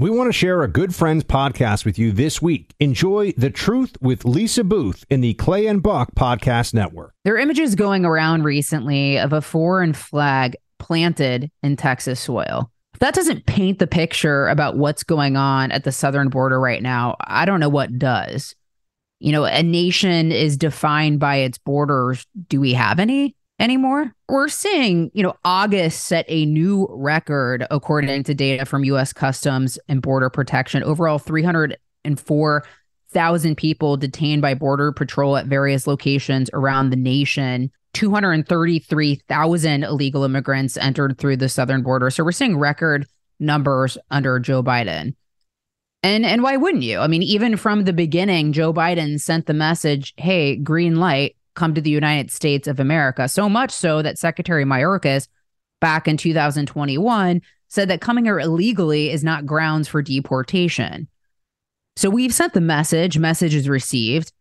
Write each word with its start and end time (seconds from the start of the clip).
We 0.00 0.08
want 0.08 0.28
to 0.28 0.32
share 0.32 0.62
a 0.62 0.66
good 0.66 0.94
friends 0.94 1.24
podcast 1.24 1.84
with 1.84 1.98
you 1.98 2.10
this 2.10 2.40
week. 2.40 2.72
Enjoy 2.80 3.32
The 3.36 3.50
Truth 3.50 3.98
with 4.00 4.24
Lisa 4.24 4.64
Boothe 4.64 5.02
in 5.10 5.20
the 5.20 5.34
Clay 5.34 5.66
and 5.66 5.82
Buck 5.82 6.14
Podcast 6.14 6.72
Network. 6.72 7.12
There 7.22 7.34
are 7.34 7.38
images 7.38 7.74
going 7.74 8.06
around 8.06 8.44
recently 8.44 9.18
of 9.18 9.34
a 9.34 9.42
foreign 9.42 9.92
flag 9.92 10.56
planted 10.78 11.50
in 11.62 11.76
Texas 11.76 12.18
soil. 12.18 12.70
That 13.00 13.12
doesn't 13.12 13.44
paint 13.44 13.78
the 13.78 13.86
picture 13.86 14.48
about 14.48 14.78
what's 14.78 15.02
going 15.02 15.36
on 15.36 15.70
at 15.70 15.84
the 15.84 15.92
southern 15.92 16.30
border 16.30 16.58
right 16.58 16.82
now, 16.82 17.16
I 17.20 17.44
don't 17.44 17.60
know 17.60 17.68
what 17.68 17.98
does. 17.98 18.54
You 19.18 19.32
know, 19.32 19.44
a 19.44 19.62
nation 19.62 20.32
is 20.32 20.56
defined 20.56 21.20
by 21.20 21.36
its 21.36 21.58
borders. 21.58 22.26
Do 22.48 22.58
we 22.58 22.72
have 22.72 23.00
any? 23.00 23.36
Anymore. 23.60 24.12
We're 24.28 24.48
seeing, 24.48 25.12
you 25.14 25.22
know, 25.22 25.36
August 25.44 26.08
set 26.08 26.24
a 26.28 26.44
new 26.46 26.88
record 26.90 27.64
according 27.70 28.24
to 28.24 28.34
data 28.34 28.64
from 28.64 28.82
US 28.84 29.12
Customs 29.12 29.78
and 29.86 30.02
Border 30.02 30.30
Protection. 30.30 30.82
Overall 30.82 31.18
304,000 31.18 33.56
people 33.56 33.96
detained 33.96 34.42
by 34.42 34.54
Border 34.54 34.90
Patrol 34.90 35.36
at 35.36 35.46
various 35.46 35.86
locations 35.86 36.50
around 36.52 36.90
the 36.90 36.96
nation. 36.96 37.70
233,000 37.92 39.84
illegal 39.84 40.24
immigrants 40.24 40.76
entered 40.76 41.18
through 41.18 41.36
the 41.36 41.48
southern 41.48 41.82
border. 41.82 42.10
So 42.10 42.24
we're 42.24 42.32
seeing 42.32 42.58
record 42.58 43.06
numbers 43.38 43.96
under 44.10 44.38
Joe 44.38 44.62
Biden. 44.62 45.14
And 46.02 46.24
and 46.24 46.42
why 46.42 46.56
wouldn't 46.56 46.82
you? 46.82 46.98
I 46.98 47.08
mean, 47.08 47.22
even 47.22 47.58
from 47.58 47.84
the 47.84 47.92
beginning, 47.92 48.52
Joe 48.52 48.72
Biden 48.72 49.20
sent 49.20 49.44
the 49.44 49.52
message, 49.52 50.14
"Hey, 50.16 50.56
green 50.56 50.96
light, 50.96 51.36
come 51.54 51.74
to 51.74 51.80
the 51.80 51.90
United 51.90 52.30
States 52.30 52.68
of 52.68 52.80
America. 52.80 53.28
So 53.28 53.48
much 53.48 53.70
so 53.70 54.02
that 54.02 54.18
Secretary 54.18 54.64
Mayorkas 54.64 55.28
back 55.80 56.06
in 56.06 56.16
2021 56.16 57.40
said 57.68 57.88
that 57.88 58.00
coming 58.00 58.24
here 58.24 58.40
illegally 58.40 59.10
is 59.10 59.24
not 59.24 59.46
grounds 59.46 59.88
for 59.88 60.02
deportation. 60.02 61.08
So 61.96 62.10
we've 62.10 62.34
sent 62.34 62.52
the 62.52 62.60
message, 62.60 63.18
message 63.18 63.54
is 63.54 63.68
received. 63.68 64.32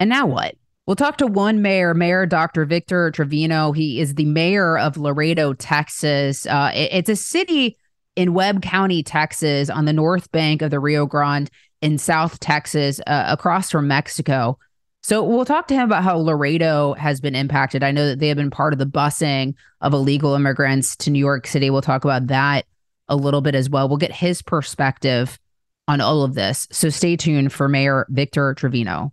And 0.00 0.08
now 0.08 0.26
what? 0.26 0.56
We'll 0.86 0.96
talk 0.96 1.18
to 1.18 1.26
one 1.26 1.62
mayor, 1.62 1.94
Mayor 1.94 2.26
Dr. 2.26 2.64
Victor 2.64 3.10
Trevino. 3.12 3.72
He 3.72 4.00
is 4.00 4.14
the 4.14 4.24
mayor 4.24 4.76
of 4.76 4.96
Laredo, 4.96 5.52
Texas. 5.52 6.44
Uh, 6.46 6.72
it, 6.74 6.92
it's 6.92 7.08
a 7.08 7.16
city 7.16 7.76
in 8.16 8.34
Webb 8.34 8.62
County, 8.62 9.02
Texas, 9.02 9.70
on 9.70 9.84
the 9.84 9.92
north 9.92 10.30
bank 10.32 10.60
of 10.60 10.70
the 10.70 10.80
Rio 10.80 11.06
Grande 11.06 11.50
in 11.80 11.98
South 11.98 12.40
Texas, 12.40 13.00
uh, 13.06 13.24
across 13.28 13.70
from 13.70 13.88
Mexico. 13.88 14.58
So 15.04 15.24
we'll 15.24 15.44
talk 15.44 15.66
to 15.66 15.74
him 15.74 15.82
about 15.82 16.04
how 16.04 16.16
Laredo 16.16 16.94
has 16.94 17.20
been 17.20 17.34
impacted. 17.34 17.82
I 17.82 17.90
know 17.90 18.06
that 18.06 18.20
they 18.20 18.28
have 18.28 18.36
been 18.36 18.50
part 18.50 18.72
of 18.72 18.78
the 18.78 18.86
busing 18.86 19.54
of 19.80 19.92
illegal 19.92 20.34
immigrants 20.34 20.94
to 20.98 21.10
New 21.10 21.18
York 21.18 21.48
City. 21.48 21.70
We'll 21.70 21.82
talk 21.82 22.04
about 22.04 22.28
that 22.28 22.66
a 23.08 23.16
little 23.16 23.40
bit 23.40 23.56
as 23.56 23.68
well. 23.68 23.88
We'll 23.88 23.98
get 23.98 24.12
his 24.12 24.42
perspective 24.42 25.40
on 25.88 26.00
all 26.00 26.22
of 26.22 26.34
this. 26.34 26.68
So 26.70 26.88
stay 26.88 27.16
tuned 27.16 27.52
for 27.52 27.68
Mayor 27.68 28.06
Victor 28.10 28.54
Trevino. 28.54 29.12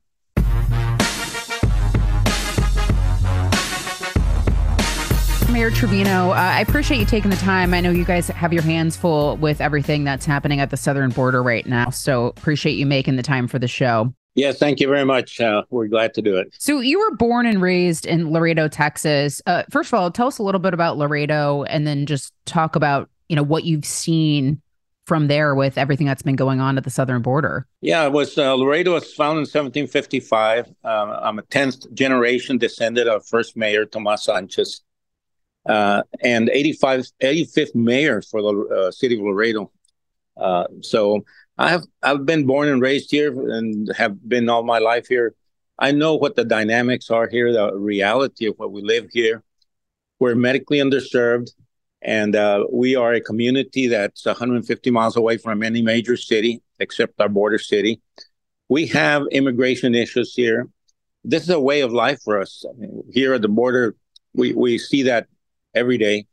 Mayor 5.52 5.72
Trevino, 5.72 6.30
uh, 6.30 6.36
I 6.36 6.62
appreciate 6.62 7.00
you 7.00 7.06
taking 7.08 7.32
the 7.32 7.38
time. 7.38 7.74
I 7.74 7.82
know 7.82 7.90
you 7.90 8.06
guys 8.06 8.28
have 8.28 8.54
your 8.54 8.62
hands 8.62 8.96
full 8.96 9.38
with 9.38 9.60
everything 9.60 10.04
that's 10.04 10.28
happening 10.28 10.60
at 10.60 10.70
the 10.70 10.78
southern 10.78 11.10
border 11.10 11.42
right 11.42 11.66
now. 11.66 11.90
So 11.90 12.28
appreciate 12.28 12.78
you 12.78 12.86
making 12.86 13.16
the 13.16 13.24
time 13.24 13.48
for 13.48 13.58
the 13.58 13.68
show. 13.68 14.14
Yes, 14.36 14.58
thank 14.58 14.80
you 14.80 14.88
very 14.88 15.06
much. 15.06 15.42
Uh, 15.42 15.64
we're 15.70 15.88
glad 15.88 16.14
to 16.14 16.22
do 16.22 16.38
it. 16.38 16.54
So, 16.58 16.80
you 16.80 17.00
were 17.00 17.16
born 17.16 17.46
and 17.46 17.62
raised 17.62 18.06
in 18.06 18.32
Laredo, 18.32 18.68
Texas. 18.68 19.42
Uh, 19.46 19.64
first 19.70 19.92
of 19.92 20.00
all, 20.00 20.12
tell 20.12 20.28
us 20.28 20.38
a 20.38 20.44
little 20.44 20.60
bit 20.60 20.74
about 20.74 20.98
Laredo, 20.98 21.64
and 21.64 21.86
then 21.86 22.06
just 22.06 22.34
talk 22.46 22.76
about 22.76 23.10
you 23.28 23.36
know 23.36 23.44
what 23.44 23.64
you've 23.64 23.86
seen 23.86 24.62
from 25.10 25.28
there 25.28 25.56
with 25.56 25.76
everything 25.78 26.06
that's 26.06 26.22
been 26.22 26.36
going 26.36 26.60
on 26.60 26.78
at 26.78 26.84
the 26.84 26.90
southern 26.92 27.24
border. 27.24 27.66
Yeah, 27.82 28.06
it 28.06 28.12
was 28.12 28.38
uh, 28.38 28.54
Laredo 28.54 28.94
was 28.94 29.12
founded 29.12 29.40
in 29.54 29.62
1755. 29.62 30.68
Um, 30.68 30.76
I'm 30.84 31.40
a 31.40 31.42
10th 31.44 31.92
generation 31.94 32.60
descendant 32.60 33.10
of 33.10 33.26
first 33.26 33.58
mayor 33.58 33.86
Tomas 33.86 34.26
Sanchez, 34.26 34.82
uh, 35.68 36.04
and 36.22 36.50
85 36.50 37.06
85th 37.22 37.74
mayor 37.74 38.22
for 38.22 38.42
the 38.42 38.86
uh, 38.88 38.92
city 38.92 39.16
of 39.16 39.22
Laredo. 39.22 39.72
Uh, 40.38 40.66
so 40.82 41.26
I 41.60 41.72
have 41.72 41.84
I've 42.02 42.26
been 42.26 42.46
born 42.46 42.70
and 42.70 42.82
raised 42.82 43.12
here 43.12 43.34
and 43.52 43.92
have 43.98 44.18
been 44.28 44.48
all 44.48 44.64
my 44.64 44.80
life 44.80 45.08
here. 45.08 45.36
I 45.78 45.92
know 45.92 46.16
what 46.16 46.38
the 46.38 46.46
dynamics 46.46 47.10
are 47.10 47.28
here, 47.28 47.52
the 47.52 47.76
reality 47.76 48.46
of 48.46 48.58
what 48.58 48.72
we 48.72 48.82
live 48.82 49.10
here. 49.12 49.44
We're 50.20 50.36
medically 50.36 50.78
underserved, 50.78 51.52
and 52.02 52.34
uh, 52.34 52.66
we 52.72 52.96
are 52.96 53.14
a 53.14 53.20
community 53.20 53.88
that's 53.88 54.26
150 54.26 54.90
miles 54.90 55.18
away 55.18 55.36
from 55.36 55.62
any 55.62 55.82
major 55.82 56.16
city 56.16 56.62
except 56.80 57.20
our 57.20 57.28
border 57.28 57.60
city. 57.60 58.00
We 58.70 58.88
have 58.88 59.24
immigration 59.30 59.96
issues 59.96 60.34
here. 60.34 60.70
This 61.26 61.44
is 61.44 61.50
a 61.50 61.60
way 61.60 61.82
of 61.82 61.92
life 61.92 62.22
for 62.24 62.40
us. 62.40 62.64
I 62.70 62.72
mean, 62.80 63.04
here 63.12 63.34
at 63.34 63.42
the 63.42 63.50
border, 63.50 63.98
we, 64.34 64.54
we 64.54 64.78
see 64.78 65.04
that 65.04 65.28
every 65.76 65.98
day. 65.98 66.26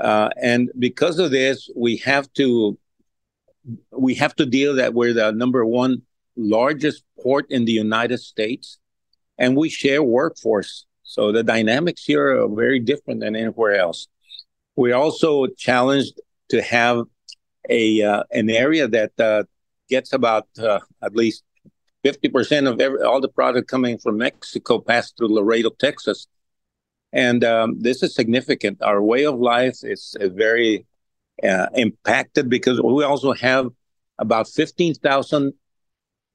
Uh, 0.00 0.28
and 0.40 0.70
because 0.78 1.18
of 1.18 1.32
this, 1.32 1.68
we 1.74 1.96
have 1.98 2.32
to 2.34 2.78
we 3.90 4.14
have 4.14 4.34
to 4.36 4.46
deal 4.46 4.74
that 4.76 4.94
we're 4.94 5.14
the 5.14 5.32
number 5.32 5.64
one 5.64 6.02
largest 6.36 7.04
port 7.22 7.46
in 7.50 7.64
the 7.64 7.72
United 7.72 8.18
States, 8.18 8.78
and 9.38 9.56
we 9.56 9.68
share 9.68 10.02
workforce. 10.02 10.86
So 11.02 11.32
the 11.32 11.42
dynamics 11.42 12.04
here 12.04 12.42
are 12.42 12.48
very 12.48 12.80
different 12.80 13.20
than 13.20 13.36
anywhere 13.36 13.76
else. 13.76 14.08
We're 14.76 14.96
also 14.96 15.46
challenged 15.46 16.20
to 16.48 16.62
have 16.62 17.04
a 17.70 18.02
uh, 18.02 18.24
an 18.30 18.50
area 18.50 18.88
that 18.88 19.12
uh, 19.20 19.44
gets 19.88 20.12
about 20.12 20.48
uh, 20.58 20.80
at 21.02 21.14
least 21.14 21.44
fifty 22.02 22.28
percent 22.28 22.66
of 22.66 22.80
every, 22.80 23.00
all 23.02 23.20
the 23.20 23.28
product 23.28 23.68
coming 23.68 23.98
from 23.98 24.18
Mexico 24.18 24.78
passed 24.80 25.16
through 25.16 25.34
Laredo, 25.34 25.70
Texas, 25.70 26.26
and 27.12 27.44
um, 27.44 27.80
this 27.80 28.02
is 28.02 28.14
significant. 28.14 28.82
Our 28.82 29.00
way 29.00 29.24
of 29.24 29.38
life 29.38 29.78
is, 29.82 30.16
very 30.20 30.86
uh, 31.42 31.66
impacted 31.74 32.48
because 32.48 32.80
we 32.80 33.04
also 33.04 33.32
have 33.32 33.68
about 34.18 34.48
15,000 34.48 35.52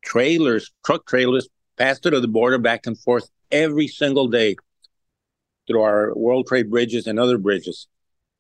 trailers, 0.04 0.72
truck 0.86 1.06
trailers, 1.06 1.48
passed 1.78 2.04
through 2.04 2.20
the 2.20 2.28
border 2.28 2.58
back 2.58 2.86
and 2.86 2.98
forth 2.98 3.30
every 3.52 3.88
single 3.88 4.28
day 4.28 4.56
through 5.68 5.82
our 5.82 6.14
World 6.16 6.48
Trade 6.48 6.70
bridges 6.70 7.08
and 7.08 7.20
other 7.20 7.38
bridges. 7.38 7.88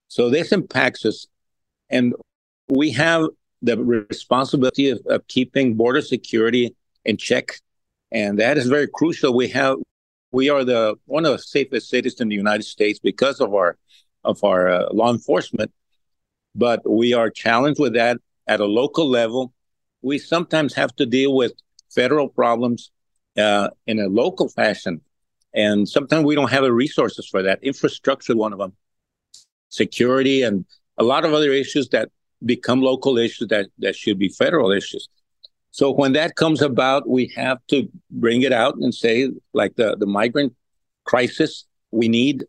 So 0.07 0.29
this 0.29 0.51
impacts 0.51 1.05
us. 1.05 1.27
And 1.89 2.13
we 2.67 2.91
have 2.91 3.27
the 3.61 3.77
responsibility 3.77 4.89
of, 4.89 4.99
of 5.07 5.27
keeping 5.27 5.75
border 5.75 6.01
security 6.01 6.75
in 7.05 7.17
check, 7.17 7.59
and 8.11 8.39
that 8.39 8.57
is 8.57 8.67
very 8.67 8.87
crucial. 8.87 9.33
We 9.33 9.49
have 9.49 9.77
we 10.31 10.49
are 10.49 10.63
the 10.63 10.95
one 11.05 11.25
of 11.25 11.31
the 11.31 11.39
safest 11.39 11.89
cities 11.89 12.21
in 12.21 12.29
the 12.29 12.35
United 12.35 12.63
States 12.63 12.99
because 12.99 13.39
of 13.39 13.53
our 13.53 13.77
of 14.23 14.43
our 14.43 14.69
uh, 14.69 14.89
law 14.91 15.11
enforcement, 15.11 15.71
but 16.59 16.87
we 16.89 17.13
are 17.13 17.29
challenged 17.29 17.79
with 17.79 17.93
that 17.93 18.17
at 18.47 18.59
a 18.59 18.65
local 18.65 19.09
level. 19.09 19.53
We 20.01 20.17
sometimes 20.17 20.73
have 20.75 20.93
to 20.97 21.05
deal 21.05 21.33
with 21.33 21.53
federal 21.89 22.27
problems 22.27 22.91
uh, 23.37 23.69
in 23.87 23.99
a 23.99 24.07
local 24.07 24.49
fashion, 24.49 25.01
and 25.53 25.87
sometimes 25.87 26.25
we 26.25 26.35
don't 26.35 26.51
have 26.51 26.63
the 26.63 26.73
resources 26.73 27.27
for 27.27 27.41
that. 27.43 27.63
Infrastructure, 27.63 28.35
one 28.35 28.53
of 28.53 28.59
them, 28.59 28.73
security, 29.69 30.43
and 30.43 30.65
a 30.97 31.03
lot 31.03 31.25
of 31.25 31.33
other 31.33 31.51
issues 31.51 31.89
that 31.89 32.09
become 32.45 32.81
local 32.81 33.17
issues 33.17 33.47
that 33.49 33.67
that 33.79 33.95
should 33.95 34.19
be 34.19 34.29
federal 34.29 34.71
issues. 34.71 35.07
So 35.71 35.91
when 35.91 36.13
that 36.13 36.35
comes 36.35 36.61
about, 36.61 37.07
we 37.07 37.31
have 37.35 37.59
to 37.67 37.87
bring 38.11 38.41
it 38.41 38.51
out 38.51 38.75
and 38.81 38.93
say, 38.93 39.29
like 39.53 39.75
the, 39.75 39.95
the 39.95 40.07
migrant 40.07 40.53
crisis, 41.05 41.65
we 41.91 42.07
need 42.07 42.45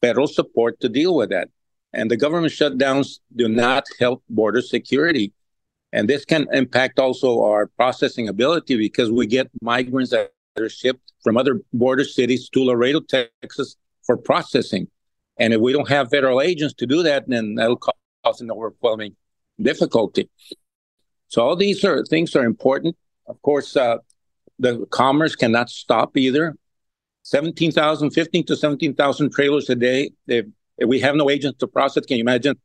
federal 0.00 0.26
support 0.26 0.80
to 0.80 0.88
deal 0.88 1.14
with 1.14 1.30
that. 1.30 1.48
And 1.92 2.10
the 2.10 2.16
government 2.16 2.52
shutdowns 2.52 3.18
do 3.36 3.48
not 3.48 3.84
help 3.98 4.22
border 4.28 4.62
security. 4.62 5.32
And 5.92 6.08
this 6.08 6.24
can 6.24 6.46
impact 6.52 6.98
also 6.98 7.42
our 7.42 7.66
processing 7.66 8.28
ability 8.28 8.76
because 8.76 9.10
we 9.10 9.26
get 9.26 9.50
migrants 9.60 10.10
that 10.10 10.32
are 10.58 10.68
shipped 10.68 11.12
from 11.22 11.36
other 11.36 11.60
border 11.72 12.04
cities 12.04 12.48
to 12.50 12.64
Laredo, 12.64 13.00
Texas 13.00 13.76
for 14.04 14.16
processing. 14.16 14.88
And 15.36 15.52
if 15.52 15.60
we 15.60 15.72
don't 15.72 15.88
have 15.88 16.10
federal 16.10 16.40
agents 16.40 16.74
to 16.74 16.86
do 16.86 17.02
that, 17.02 17.28
then 17.28 17.56
that'll 17.56 17.76
cause 17.76 18.40
an 18.40 18.50
overwhelming 18.50 19.16
difficulty. 19.60 20.30
So 21.28 21.42
all 21.42 21.56
these 21.56 21.84
are 21.84 22.04
things 22.04 22.34
are 22.36 22.44
important. 22.44 22.96
Of 23.26 23.40
course, 23.42 23.76
uh, 23.76 23.98
the 24.58 24.86
commerce 24.90 25.34
cannot 25.36 25.70
stop 25.70 26.16
either. 26.16 26.56
17,000, 27.24 28.10
15 28.10 28.46
to 28.46 28.56
17,000 28.56 29.32
trailers 29.32 29.70
a 29.70 29.74
day. 29.74 30.10
If 30.26 30.46
we 30.84 31.00
have 31.00 31.14
no 31.14 31.30
agents 31.30 31.58
to 31.58 31.66
process, 31.66 32.06
can 32.06 32.16
you 32.16 32.22
imagine 32.22 32.56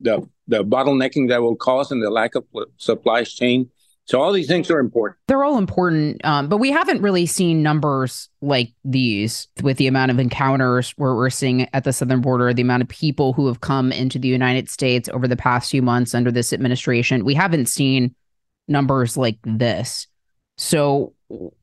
the 0.00 0.26
the 0.48 0.64
bottlenecking 0.64 1.28
that 1.28 1.42
will 1.42 1.56
cause 1.56 1.90
and 1.90 2.02
the 2.02 2.10
lack 2.10 2.34
of 2.34 2.44
supply 2.76 3.24
chain? 3.24 3.70
So 4.06 4.20
all 4.20 4.32
these 4.32 4.48
things 4.48 4.68
are 4.72 4.80
important. 4.80 5.18
They're 5.28 5.44
all 5.44 5.56
important, 5.56 6.24
um, 6.24 6.48
but 6.48 6.56
we 6.56 6.72
haven't 6.72 7.00
really 7.00 7.26
seen 7.26 7.62
numbers 7.62 8.28
like 8.40 8.72
these 8.84 9.46
with 9.62 9.76
the 9.76 9.86
amount 9.86 10.10
of 10.10 10.18
encounters 10.18 10.90
where 10.96 11.14
we're 11.14 11.30
seeing 11.30 11.68
at 11.72 11.84
the 11.84 11.92
southern 11.92 12.20
border, 12.20 12.52
the 12.52 12.62
amount 12.62 12.82
of 12.82 12.88
people 12.88 13.34
who 13.34 13.46
have 13.46 13.60
come 13.60 13.92
into 13.92 14.18
the 14.18 14.26
United 14.26 14.68
States 14.68 15.08
over 15.10 15.28
the 15.28 15.36
past 15.36 15.70
few 15.70 15.80
months 15.80 16.12
under 16.12 16.32
this 16.32 16.52
administration. 16.52 17.24
We 17.24 17.34
haven't 17.34 17.66
seen 17.66 18.16
numbers 18.66 19.16
like 19.16 19.38
this. 19.44 20.08
So, 20.60 21.14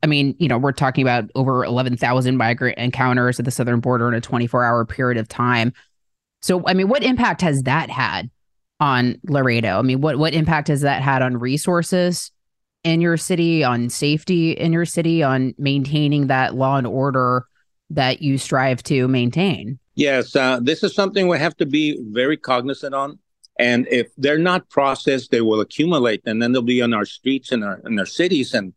I 0.02 0.08
mean, 0.08 0.34
you 0.40 0.48
know, 0.48 0.58
we're 0.58 0.72
talking 0.72 1.02
about 1.02 1.30
over 1.36 1.64
11,000 1.64 2.36
migrant 2.36 2.78
encounters 2.78 3.38
at 3.38 3.44
the 3.44 3.52
southern 3.52 3.78
border 3.78 4.08
in 4.08 4.14
a 4.14 4.20
24 4.20 4.64
hour 4.64 4.84
period 4.84 5.18
of 5.18 5.28
time. 5.28 5.72
So, 6.42 6.64
I 6.66 6.74
mean, 6.74 6.88
what 6.88 7.04
impact 7.04 7.40
has 7.42 7.62
that 7.62 7.90
had 7.90 8.28
on 8.80 9.20
Laredo? 9.22 9.78
I 9.78 9.82
mean, 9.82 10.00
what 10.00 10.18
what 10.18 10.34
impact 10.34 10.66
has 10.66 10.80
that 10.80 11.00
had 11.00 11.22
on 11.22 11.36
resources 11.36 12.32
in 12.82 13.00
your 13.00 13.16
city, 13.16 13.62
on 13.62 13.88
safety 13.88 14.50
in 14.50 14.72
your 14.72 14.84
city, 14.84 15.22
on 15.22 15.54
maintaining 15.58 16.26
that 16.26 16.56
law 16.56 16.76
and 16.76 16.86
order 16.86 17.46
that 17.90 18.20
you 18.20 18.36
strive 18.36 18.82
to 18.84 19.06
maintain? 19.06 19.78
Yes, 19.94 20.34
uh, 20.34 20.58
this 20.60 20.82
is 20.82 20.92
something 20.92 21.28
we 21.28 21.38
have 21.38 21.56
to 21.58 21.66
be 21.66 21.98
very 22.10 22.36
cognizant 22.36 22.94
on. 22.94 23.20
And 23.60 23.86
if 23.90 24.08
they're 24.16 24.38
not 24.38 24.68
processed, 24.70 25.30
they 25.30 25.40
will 25.40 25.60
accumulate, 25.60 26.22
and 26.26 26.42
then 26.42 26.50
they'll 26.50 26.62
be 26.62 26.82
on 26.82 26.94
our 26.94 27.04
streets 27.04 27.52
and 27.52 27.62
our 27.62 27.80
in 27.84 27.96
our 27.96 28.06
cities 28.06 28.54
and 28.54 28.72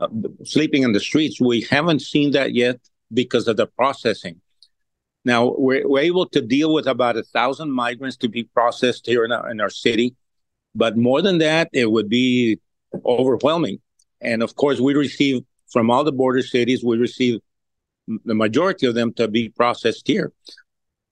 uh, 0.00 0.08
sleeping 0.44 0.82
in 0.82 0.92
the 0.92 1.00
streets. 1.00 1.40
We 1.40 1.62
haven't 1.62 2.02
seen 2.02 2.32
that 2.32 2.54
yet 2.54 2.80
because 3.12 3.48
of 3.48 3.56
the 3.56 3.66
processing. 3.66 4.40
Now 5.24 5.54
we're, 5.58 5.88
we're 5.88 6.00
able 6.00 6.26
to 6.28 6.40
deal 6.40 6.72
with 6.72 6.86
about 6.86 7.16
a 7.16 7.22
thousand 7.22 7.72
migrants 7.72 8.16
to 8.18 8.28
be 8.28 8.44
processed 8.44 9.06
here 9.06 9.24
in 9.24 9.32
our, 9.32 9.50
in 9.50 9.60
our 9.60 9.70
city, 9.70 10.14
but 10.74 10.96
more 10.96 11.22
than 11.22 11.38
that, 11.38 11.68
it 11.72 11.90
would 11.90 12.08
be 12.08 12.58
overwhelming. 13.04 13.80
And 14.20 14.42
of 14.42 14.54
course, 14.56 14.80
we 14.80 14.94
receive 14.94 15.42
from 15.70 15.90
all 15.90 16.04
the 16.04 16.12
border 16.12 16.42
cities, 16.42 16.82
we 16.82 16.96
receive 16.96 17.40
the 18.24 18.34
majority 18.34 18.86
of 18.86 18.94
them 18.94 19.12
to 19.14 19.28
be 19.28 19.50
processed 19.50 20.06
here. 20.06 20.32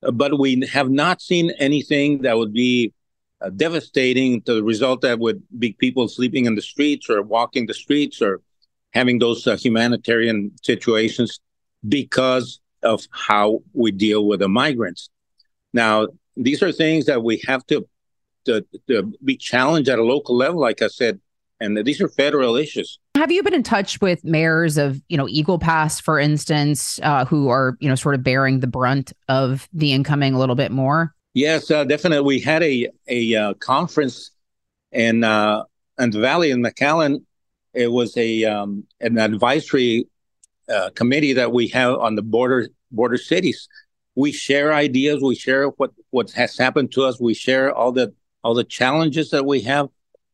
But 0.01 0.39
we 0.39 0.67
have 0.73 0.91
not 0.91 1.21
seen 1.21 1.51
anything 1.59 2.23
that 2.23 2.37
would 2.39 2.53
be 2.53 2.93
uh, 3.41 3.51
devastating 3.51 4.41
to 4.43 4.55
the 4.55 4.63
result 4.63 5.03
that 5.03 5.19
would 5.19 5.43
be 5.59 5.73
people 5.73 6.09
sleeping 6.09 6.47
in 6.47 6.55
the 6.55 6.63
streets 6.63 7.11
or 7.11 7.23
walking 7.23 7.67
the 7.67 7.75
streets 7.75 8.23
or 8.23 8.41
having 8.97 9.19
those 9.19 9.47
uh, 9.47 9.57
humanitarian 9.57 10.51
situations 10.63 11.39
because 11.87 12.61
of 12.83 13.07
how 13.11 13.63
we 13.75 13.91
deal 13.91 14.27
with 14.27 14.41
the 14.41 14.49
migrants. 14.49 15.11
Now, 15.73 16.09
these 16.37 16.63
are 16.63 16.73
things 16.73 17.05
that 17.05 17.23
we 17.23 17.43
have 17.47 17.65
to, 17.67 17.87
to, 18.47 18.65
to 18.89 19.13
be 19.23 19.37
challenged 19.37 19.89
at 19.91 19.99
a 19.99 20.03
local 20.03 20.35
level, 20.37 20.61
like 20.61 20.81
I 20.81 20.89
said, 20.89 21.21
and 21.61 21.77
these 21.85 22.01
are 22.01 22.09
federal 22.09 22.57
issues. 22.57 22.99
Have 23.17 23.31
you 23.31 23.43
been 23.43 23.55
in 23.55 23.63
touch 23.63 24.01
with 24.01 24.25
mayors 24.25 24.79
of, 24.79 25.01
you 25.09 25.17
know, 25.17 25.29
Eagle 25.29 25.59
Pass, 25.59 26.01
for 26.01 26.19
instance, 26.19 27.01
uh, 27.03 27.25
who 27.25 27.49
are, 27.49 27.77
you 27.81 27.89
know, 27.89 27.95
sort 27.95 28.15
of 28.15 28.23
bearing 28.23 28.61
the 28.61 28.67
brunt 28.67 29.13
of 29.29 29.69
the 29.73 29.93
incoming 29.93 30.35
a 30.35 30.39
little 30.39 30.55
bit 30.55 30.71
more? 30.71 31.15
Yes, 31.35 31.71
uh, 31.71 31.85
definitely. 31.85 32.27
We 32.27 32.41
had 32.41 32.63
a 32.63 32.89
a 33.09 33.35
uh, 33.35 33.55
conference 33.55 34.31
in 34.93 35.25
uh, 35.25 35.65
in 35.99 36.11
the 36.11 36.21
Valley 36.21 36.51
in 36.51 36.63
McAllen. 36.63 37.25
It 37.77 37.93
was 37.93 38.17
a 38.17 38.45
um, 38.45 38.85
an 39.01 39.19
advisory 39.19 40.09
uh, 40.69 40.91
committee 40.95 41.35
that 41.35 41.53
we 41.53 41.69
have 41.69 41.99
on 41.99 42.15
the 42.15 42.23
border 42.23 42.69
border 42.91 43.19
cities. 43.19 43.69
We 44.15 44.33
share 44.33 44.73
ideas. 44.73 45.23
We 45.23 45.35
share 45.35 45.69
what 45.69 45.93
what 46.11 46.31
has 46.33 46.57
happened 46.57 46.93
to 46.93 47.05
us. 47.05 47.21
We 47.21 47.35
share 47.35 47.75
all 47.75 47.93
the 47.93 48.15
all 48.43 48.55
the 48.55 48.65
challenges 48.65 49.31
that 49.31 49.45
we 49.45 49.61
have, 49.63 49.89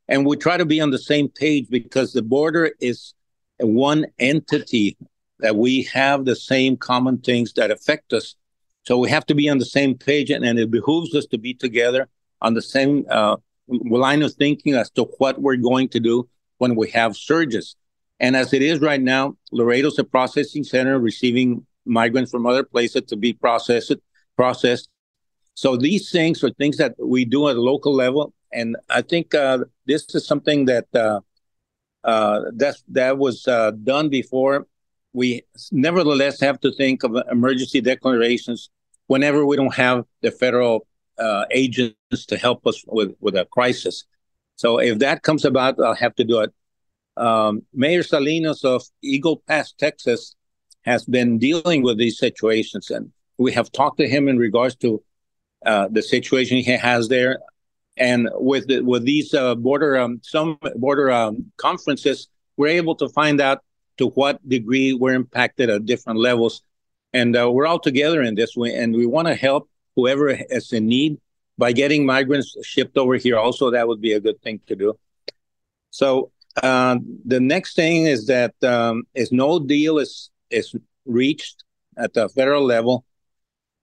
and 0.07 0.25
we 0.25 0.37
try 0.37 0.57
to 0.57 0.65
be 0.65 0.81
on 0.81 0.91
the 0.91 0.99
same 0.99 1.29
page 1.29 1.67
because 1.69 2.13
the 2.13 2.23
border 2.23 2.71
is 2.81 3.13
one 3.59 4.07
entity 4.21 4.97
that 5.41 5.57
we 5.57 5.83
have 5.93 6.25
the 6.25 6.37
same 6.37 6.77
common 6.77 7.19
things 7.19 7.53
that 7.55 7.73
affect 7.73 8.13
us. 8.13 8.37
So 8.85 8.99
we 8.99 9.11
have 9.11 9.27
to 9.27 9.35
be 9.35 9.49
on 9.49 9.59
the 9.59 9.65
same 9.65 9.99
page, 9.99 10.31
and, 10.31 10.45
and 10.45 10.61
it 10.61 10.71
behooves 10.71 11.13
us 11.17 11.27
to 11.27 11.39
be 11.39 11.55
together 11.55 12.09
on 12.41 12.55
the 12.55 12.63
same 12.63 13.05
uh, 13.11 13.37
line 13.67 14.23
of 14.23 14.33
thinking 14.35 14.75
as 14.75 14.91
to 14.91 15.05
what 15.19 15.41
we're 15.41 15.57
going 15.57 15.89
to 15.89 16.01
do 16.01 16.29
when 16.63 16.77
we 16.77 16.89
have 16.91 17.17
surges. 17.17 17.75
And 18.21 18.37
as 18.37 18.53
it 18.53 18.63
is 18.63 18.79
right 18.79 19.03
now, 19.03 19.37
Laredo's 19.51 19.99
a 19.99 20.05
processing 20.05 20.63
center 20.63 20.97
receiving 21.01 21.67
migrants 21.85 22.31
from 22.31 22.47
other 22.47 22.63
places 22.63 23.03
to 23.09 23.17
be 23.17 23.33
processed. 23.33 23.97
Processed. 24.37 24.89
So 25.55 25.77
these 25.77 26.13
things 26.13 26.45
are 26.45 26.51
things 26.51 26.77
that 26.77 26.95
we 27.15 27.25
do 27.25 27.49
at 27.49 27.57
a 27.57 27.61
local 27.73 27.93
level, 27.93 28.33
and 28.53 28.77
I 28.89 29.03
think 29.03 29.35
uh, 29.35 29.59
this 29.87 30.03
is 30.15 30.25
something 30.25 30.67
that 30.67 30.87
uh, 30.95 31.21
uh, 32.05 32.37
that 32.63 32.77
that 32.99 33.19
was 33.19 33.37
uh, 33.49 33.73
done 33.93 34.09
before. 34.09 34.67
We 35.13 35.43
nevertheless 35.73 36.41
have 36.41 36.59
to 36.61 36.71
think 36.81 37.03
of 37.03 37.11
emergency 37.31 37.81
declarations 37.81 38.71
whenever 39.09 39.45
we 39.45 39.57
don't 39.57 39.75
have 39.75 39.99
the 40.21 40.31
federal 40.31 40.87
uh, 41.19 41.45
agents 41.51 42.27
to 42.31 42.37
help 42.39 42.67
us 42.71 42.79
with 42.87 43.11
with 43.21 43.35
a 43.35 43.47
crisis. 43.57 44.05
So 44.57 44.79
if 44.79 44.99
that 44.99 45.23
comes 45.23 45.45
about, 45.45 45.81
I'll 45.81 45.95
have 45.95 46.15
to 46.17 46.25
do 46.25 46.41
it. 46.41 46.53
Um, 47.17 47.63
Mayor 47.75 48.03
Salinas 48.03 48.65
of 48.65 48.83
Eagle 49.03 49.43
Pass, 49.47 49.73
Texas, 49.73 50.35
has 50.83 51.05
been 51.05 51.39
dealing 51.39 51.83
with 51.83 51.99
these 51.99 52.19
situations, 52.19 52.91
and 52.91 53.13
we 53.39 53.53
have 53.53 53.71
talked 53.73 53.99
to 53.99 54.09
him 54.09 54.29
in 54.29 54.39
regards 54.39 54.77
to 54.77 55.03
uh, 55.65 55.89
the 55.91 56.03
situation 56.03 56.57
he 56.57 56.73
has 56.73 57.09
there, 57.09 57.39
and 57.97 58.29
with 58.35 58.67
the, 58.67 58.81
with 58.81 59.05
these 59.05 59.35
uh, 59.35 59.55
border 59.55 59.97
um, 59.97 60.21
some 60.23 60.59
border 60.77 61.11
um, 61.11 61.53
conferences, 61.57 62.29
we're 62.57 62.69
able 62.69 62.95
to 62.97 63.09
find 63.11 63.41
out 63.41 63.63
to 63.99 64.09
what 64.09 64.47
degree 64.49 64.93
we're 64.93 65.15
impacted 65.15 65.71
at 65.71 65.87
different 65.87 66.19
levels, 66.19 66.63
and 67.13 67.37
uh, 67.37 67.51
we're 67.51 67.67
all 67.67 67.79
together 67.79 68.23
in 68.23 68.35
this 68.35 68.57
way, 68.57 68.75
and 68.75 68.95
we 68.95 69.07
want 69.07 69.29
to 69.29 69.35
help 69.35 69.69
whoever 69.95 70.31
is 70.31 70.73
in 70.73 70.87
need 70.87 71.19
by 71.59 71.73
getting 71.73 72.07
migrants 72.07 72.57
shipped 72.65 72.97
over 72.97 73.17
here. 73.17 73.37
Also, 73.37 73.71
that 73.71 73.87
would 73.87 74.01
be 74.01 74.13
a 74.13 74.21
good 74.21 74.41
thing 74.43 74.61
to 74.67 74.77
do. 74.77 74.99
So 75.91 76.31
uh, 76.63 76.99
the 77.25 77.41
next 77.41 77.77
thing 77.77 78.07
is 78.07 78.27
that 78.27 78.55
um, 78.63 79.05
is 79.15 79.33
no 79.33 79.59
deal 79.59 79.99
is 79.99 80.31
is 80.51 80.75
reached 81.05 81.65
at 81.97 82.15
the 82.15 82.29
federal 82.29 82.65
level, 82.65 83.05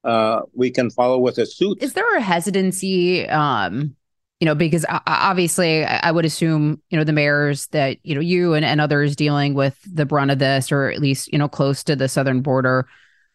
uh, 0.04 0.42
we 0.54 0.72
can 0.72 0.90
follow 0.90 1.20
with 1.20 1.38
a 1.38 1.46
suit. 1.46 1.82
Is 1.82 1.94
there 1.94 2.16
a 2.16 2.22
hesitancy? 2.22 3.28
Um, 3.28 3.96
you 4.40 4.46
know, 4.46 4.56
because 4.56 4.86
obviously, 5.06 5.84
I 5.84 6.12
would 6.12 6.24
assume 6.24 6.82
you 6.90 6.98
know 6.98 7.04
the 7.04 7.12
mayors 7.12 7.68
that 7.68 7.98
you 8.04 8.16
know 8.16 8.22
you 8.22 8.54
and, 8.54 8.64
and 8.64 8.80
others 8.80 9.16
dealing 9.16 9.54
with 9.54 9.78
the 9.92 10.06
brunt 10.06 10.32
of 10.32 10.40
this, 10.40 10.72
or 10.72 10.90
at 10.90 11.02
least 11.02 11.32
you 11.34 11.38
know 11.38 11.50
close 11.50 11.84
to 11.86 11.96
the 11.96 12.08
southern 12.08 12.42
border. 12.42 12.88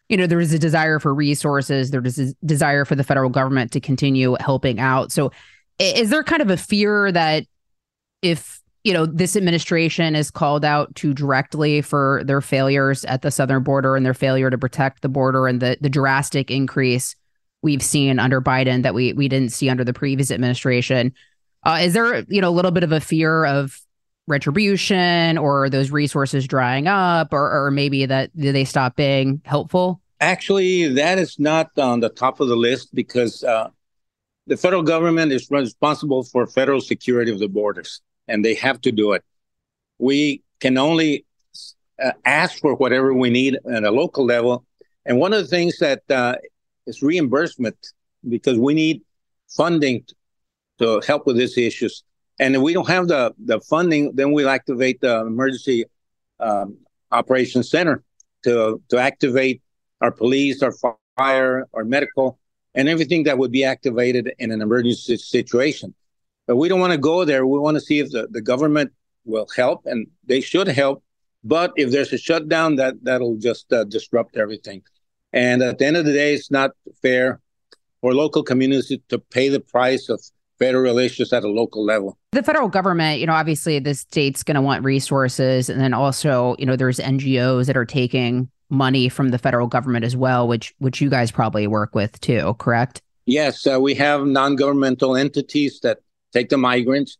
You 0.09 0.17
know, 0.17 0.27
there 0.27 0.39
is 0.39 0.53
a 0.53 0.59
desire 0.59 0.99
for 0.99 1.13
resources. 1.13 1.91
There 1.91 2.05
is 2.05 2.19
a 2.19 2.33
desire 2.45 2.85
for 2.85 2.95
the 2.95 3.03
federal 3.03 3.29
government 3.29 3.71
to 3.71 3.79
continue 3.79 4.35
helping 4.39 4.79
out. 4.79 5.11
So, 5.11 5.31
is 5.79 6.09
there 6.09 6.23
kind 6.23 6.41
of 6.41 6.49
a 6.49 6.57
fear 6.57 7.11
that 7.11 7.45
if 8.21 8.61
you 8.83 8.93
know 8.93 9.05
this 9.07 9.35
administration 9.35 10.15
is 10.15 10.29
called 10.29 10.63
out 10.63 10.93
too 10.95 11.13
directly 11.13 11.81
for 11.81 12.21
their 12.25 12.39
failures 12.39 13.03
at 13.05 13.23
the 13.23 13.31
southern 13.31 13.63
border 13.63 13.95
and 13.95 14.05
their 14.05 14.13
failure 14.13 14.49
to 14.49 14.57
protect 14.57 15.01
the 15.01 15.09
border 15.09 15.47
and 15.47 15.59
the 15.59 15.77
the 15.81 15.89
drastic 15.89 16.51
increase 16.51 17.15
we've 17.63 17.81
seen 17.81 18.19
under 18.19 18.39
Biden 18.39 18.83
that 18.83 18.93
we 18.93 19.11
we 19.13 19.27
didn't 19.27 19.51
see 19.51 19.69
under 19.69 19.83
the 19.83 19.93
previous 19.93 20.29
administration. 20.29 21.13
Uh, 21.63 21.79
is 21.81 21.93
there 21.93 22.23
you 22.29 22.39
know 22.39 22.49
a 22.49 22.51
little 22.51 22.71
bit 22.71 22.83
of 22.83 22.91
a 22.91 23.01
fear 23.01 23.43
of 23.43 23.81
retribution 24.27 25.37
or 25.37 25.69
those 25.69 25.91
resources 25.91 26.47
drying 26.47 26.87
up 26.87 27.31
or, 27.31 27.65
or 27.65 27.71
maybe 27.71 28.05
that 28.05 28.31
they 28.33 28.65
stop 28.65 28.95
being 28.95 29.41
helpful? 29.45 30.01
Actually, 30.21 30.87
that 30.87 31.19
is 31.19 31.39
not 31.39 31.69
on 31.77 31.99
the 31.99 32.09
top 32.09 32.39
of 32.39 32.47
the 32.47 32.55
list 32.55 32.93
because 32.95 33.43
uh, 33.43 33.69
the 34.47 34.57
federal 34.57 34.83
government 34.83 35.31
is 35.31 35.49
responsible 35.51 36.23
for 36.23 36.47
federal 36.47 36.81
security 36.81 37.31
of 37.31 37.39
the 37.39 37.47
borders, 37.47 38.01
and 38.27 38.43
they 38.43 38.53
have 38.55 38.79
to 38.81 38.91
do 38.91 39.11
it. 39.11 39.23
We 39.99 40.41
can 40.59 40.77
only 40.77 41.25
uh, 42.01 42.11
ask 42.25 42.59
for 42.59 42.75
whatever 42.75 43.13
we 43.13 43.29
need 43.29 43.57
at 43.71 43.83
a 43.83 43.91
local 43.91 44.25
level. 44.25 44.65
And 45.05 45.19
one 45.19 45.33
of 45.33 45.39
the 45.39 45.47
things 45.47 45.77
that 45.79 46.01
uh, 46.09 46.35
is 46.87 47.01
reimbursement 47.01 47.77
because 48.27 48.57
we 48.57 48.73
need 48.73 49.01
funding 49.49 50.03
to 50.79 51.01
help 51.05 51.25
with 51.25 51.37
these 51.37 51.57
issues. 51.57 52.03
And 52.39 52.55
if 52.55 52.61
we 52.61 52.73
don't 52.73 52.87
have 52.89 53.07
the, 53.07 53.33
the 53.37 53.59
funding, 53.61 54.15
then 54.15 54.31
we'll 54.31 54.49
activate 54.49 55.01
the 55.01 55.21
emergency 55.21 55.85
um, 56.39 56.77
operations 57.11 57.69
center 57.69 58.03
to, 58.43 58.81
to 58.89 58.97
activate 58.97 59.61
our 60.01 60.11
police, 60.11 60.61
our 60.61 60.73
fire, 61.17 61.67
our 61.73 61.85
medical, 61.85 62.39
and 62.73 62.89
everything 62.89 63.23
that 63.23 63.37
would 63.37 63.51
be 63.51 63.63
activated 63.63 64.33
in 64.37 64.51
an 64.51 64.61
emergency 64.61 65.17
situation. 65.17 65.93
But 66.45 66.57
we 66.57 66.67
don't 66.67 66.79
want 66.79 66.91
to 66.91 66.99
go 66.99 67.25
there. 67.25 67.45
We 67.45 67.57
want 67.57 67.75
to 67.75 67.81
see 67.81 67.99
if 67.99 68.11
the, 68.11 68.27
the 68.29 68.41
government 68.41 68.91
will 69.23 69.47
help, 69.55 69.85
and 69.85 70.07
they 70.25 70.41
should 70.41 70.67
help. 70.67 71.03
But 71.43 71.71
if 71.75 71.91
there's 71.91 72.11
a 72.11 72.17
shutdown, 72.17 72.75
that 72.75 72.95
that'll 73.03 73.37
just 73.37 73.71
uh, 73.71 73.83
disrupt 73.85 74.35
everything. 74.35 74.83
And 75.31 75.61
at 75.61 75.77
the 75.77 75.85
end 75.85 75.97
of 75.97 76.05
the 76.05 76.13
day, 76.13 76.33
it's 76.33 76.51
not 76.51 76.71
fair 77.01 77.39
for 78.01 78.13
local 78.13 78.43
communities 78.43 78.97
to 79.09 79.19
pay 79.19 79.49
the 79.49 79.59
price 79.59 80.09
of 80.09 80.21
federal 80.59 80.97
issues 80.97 81.33
at 81.33 81.43
a 81.43 81.49
local 81.49 81.83
level. 81.83 82.17
The 82.31 82.43
federal 82.43 82.69
government, 82.69 83.19
you 83.19 83.25
know, 83.25 83.33
obviously 83.33 83.79
the 83.79 83.93
state's 83.93 84.43
going 84.43 84.55
to 84.55 84.61
want 84.61 84.83
resources. 84.83 85.69
And 85.69 85.79
then 85.79 85.93
also, 85.93 86.55
you 86.59 86.65
know, 86.65 86.75
there's 86.75 86.99
NGOs 86.99 87.67
that 87.67 87.77
are 87.77 87.85
taking 87.85 88.49
money 88.69 89.09
from 89.09 89.29
the 89.29 89.37
federal 89.37 89.67
government 89.67 90.05
as 90.05 90.15
well, 90.15 90.47
which 90.47 90.73
which 90.79 91.01
you 91.01 91.09
guys 91.09 91.31
probably 91.31 91.67
work 91.67 91.93
with 91.93 92.19
too, 92.21 92.55
correct? 92.59 93.01
Yes, 93.25 93.65
uh, 93.65 93.79
we 93.79 93.95
have 93.95 94.25
non-governmental 94.25 95.15
entities 95.15 95.79
that 95.81 95.99
take 96.31 96.49
the 96.49 96.57
migrants, 96.57 97.17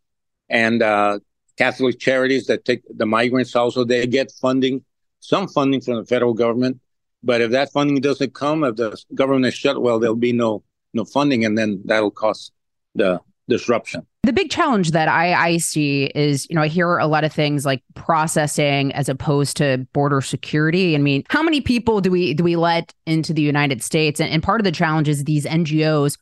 and 0.50 0.84
uh, 0.84 1.20
Catholic 1.58 2.00
charities 2.00 2.46
that 2.48 2.66
take 2.66 2.84
the 2.96 3.06
migrants. 3.06 3.56
Also, 3.56 3.84
they 3.84 4.06
get 4.06 4.32
funding, 4.40 4.84
some 5.20 5.48
funding 5.48 5.82
from 5.82 5.96
the 5.96 6.06
federal 6.06 6.34
government. 6.34 6.80
But 7.24 7.42
if 7.42 7.52
that 7.52 7.72
funding 7.72 8.02
doesn't 8.02 8.36
come, 8.36 8.64
if 8.64 8.76
the 8.76 9.02
government 9.16 9.46
is 9.46 9.56
shut, 9.56 9.82
well, 9.82 10.00
there'll 10.00 10.16
be 10.16 10.34
no 10.34 10.64
no 10.94 11.06
funding, 11.06 11.44
and 11.44 11.58
then 11.58 11.82
that'll 11.86 12.12
cause 12.12 12.52
the 12.96 13.20
disruption. 13.48 14.06
The 14.24 14.34
big 14.34 14.50
challenge 14.50 14.92
that 14.92 15.08
I, 15.08 15.34
I 15.34 15.58
see 15.58 16.06
is, 16.06 16.50
you 16.50 16.56
know, 16.56 16.64
I 16.64 16.68
hear 16.68 16.98
a 16.98 17.06
lot 17.06 17.24
of 17.24 17.32
things 17.32 17.64
like 17.64 17.84
processing 17.94 18.92
as 18.94 19.08
opposed 19.08 19.58
to 19.58 19.86
border 19.94 20.20
security. 20.22 20.96
I 20.96 20.98
mean, 20.98 21.24
how 21.30 21.44
many 21.44 21.62
people 21.62 22.02
do 22.02 22.10
we 22.10 22.34
do 22.34 22.44
we 22.44 22.56
let 22.56 22.92
into 23.06 23.34
the 23.34 23.44
United 23.44 23.84
States? 23.84 24.20
And, 24.20 24.32
and 24.32 24.42
part 24.42 24.60
of 24.60 24.66
the 24.66 24.72
challenge 24.72 25.08
is 25.08 25.24
these 25.24 25.46
NGOs 25.46 26.18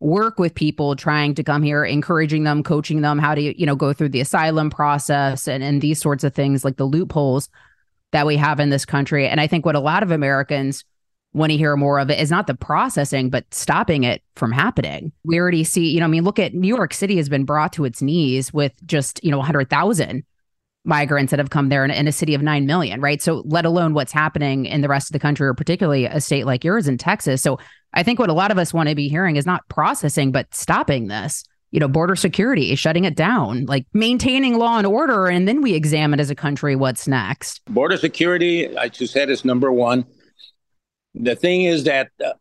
work 0.00 0.38
with 0.40 0.54
people 0.54 0.96
trying 0.96 1.34
to 1.36 1.44
come 1.44 1.62
here, 1.62 1.84
encouraging 1.84 2.42
them, 2.42 2.64
coaching 2.64 3.02
them 3.02 3.18
how 3.20 3.36
to, 3.36 3.58
you 3.58 3.66
know, 3.66 3.76
go 3.76 3.92
through 3.92 4.08
the 4.08 4.20
asylum 4.20 4.68
process 4.68 5.46
and, 5.46 5.62
and 5.62 5.80
these 5.80 6.00
sorts 6.00 6.24
of 6.24 6.34
things 6.34 6.64
like 6.64 6.76
the 6.76 6.84
loopholes 6.84 7.48
that 8.10 8.26
we 8.26 8.36
have 8.36 8.58
in 8.58 8.70
this 8.70 8.84
country. 8.84 9.28
And 9.28 9.40
I 9.40 9.46
think 9.46 9.64
what 9.64 9.76
a 9.76 9.80
lot 9.80 10.02
of 10.02 10.10
Americans 10.10 10.84
want 11.34 11.50
to 11.50 11.58
hear 11.58 11.76
more 11.76 11.98
of 11.98 12.10
it 12.10 12.20
is 12.20 12.30
not 12.30 12.46
the 12.46 12.54
processing, 12.54 13.28
but 13.28 13.52
stopping 13.52 14.04
it 14.04 14.22
from 14.36 14.52
happening. 14.52 15.12
We 15.24 15.38
already 15.38 15.64
see, 15.64 15.90
you 15.90 15.98
know, 15.98 16.06
I 16.06 16.08
mean, 16.08 16.24
look 16.24 16.38
at 16.38 16.54
New 16.54 16.68
York 16.68 16.94
City 16.94 17.16
has 17.16 17.28
been 17.28 17.44
brought 17.44 17.72
to 17.74 17.84
its 17.84 18.00
knees 18.00 18.52
with 18.52 18.72
just, 18.86 19.22
you 19.22 19.30
know, 19.30 19.38
100,000 19.38 20.24
migrants 20.84 21.30
that 21.30 21.40
have 21.40 21.50
come 21.50 21.70
there 21.70 21.84
in, 21.84 21.90
in, 21.90 22.06
a 22.06 22.12
city 22.12 22.34
of 22.34 22.42
9 22.42 22.66
million, 22.66 23.00
right? 23.00 23.20
So, 23.20 23.42
let 23.46 23.64
alone 23.64 23.94
what's 23.94 24.12
happening 24.12 24.66
in 24.66 24.80
the 24.80 24.88
rest 24.88 25.08
of 25.08 25.12
the 25.12 25.18
country, 25.18 25.46
or 25.46 25.54
particularly 25.54 26.04
a 26.04 26.20
state 26.20 26.46
like 26.46 26.62
yours 26.62 26.86
in 26.86 26.98
Texas. 26.98 27.42
So, 27.42 27.58
I 27.94 28.02
think 28.02 28.18
what 28.18 28.30
a 28.30 28.34
lot 28.34 28.50
of 28.50 28.58
us 28.58 28.72
want 28.72 28.88
to 28.88 28.94
be 28.94 29.08
hearing 29.08 29.36
is 29.36 29.46
not 29.46 29.68
processing, 29.68 30.30
but 30.30 30.54
stopping 30.54 31.08
this. 31.08 31.44
You 31.70 31.80
know, 31.80 31.88
border 31.88 32.14
security, 32.14 32.72
shutting 32.76 33.02
it 33.02 33.16
down, 33.16 33.64
like 33.64 33.84
maintaining 33.92 34.58
law 34.58 34.78
and 34.78 34.86
order. 34.86 35.26
And 35.26 35.48
then 35.48 35.60
we 35.60 35.74
examine 35.74 36.20
as 36.20 36.30
a 36.30 36.34
country 36.36 36.76
what's 36.76 37.08
next. 37.08 37.64
Border 37.64 37.96
security, 37.96 38.76
I 38.78 38.88
just 38.88 39.12
said, 39.12 39.28
is 39.28 39.44
number 39.44 39.72
one 39.72 40.06
the 41.14 41.36
thing 41.36 41.62
is 41.62 41.84
that 41.84 42.10
uh, 42.24 42.32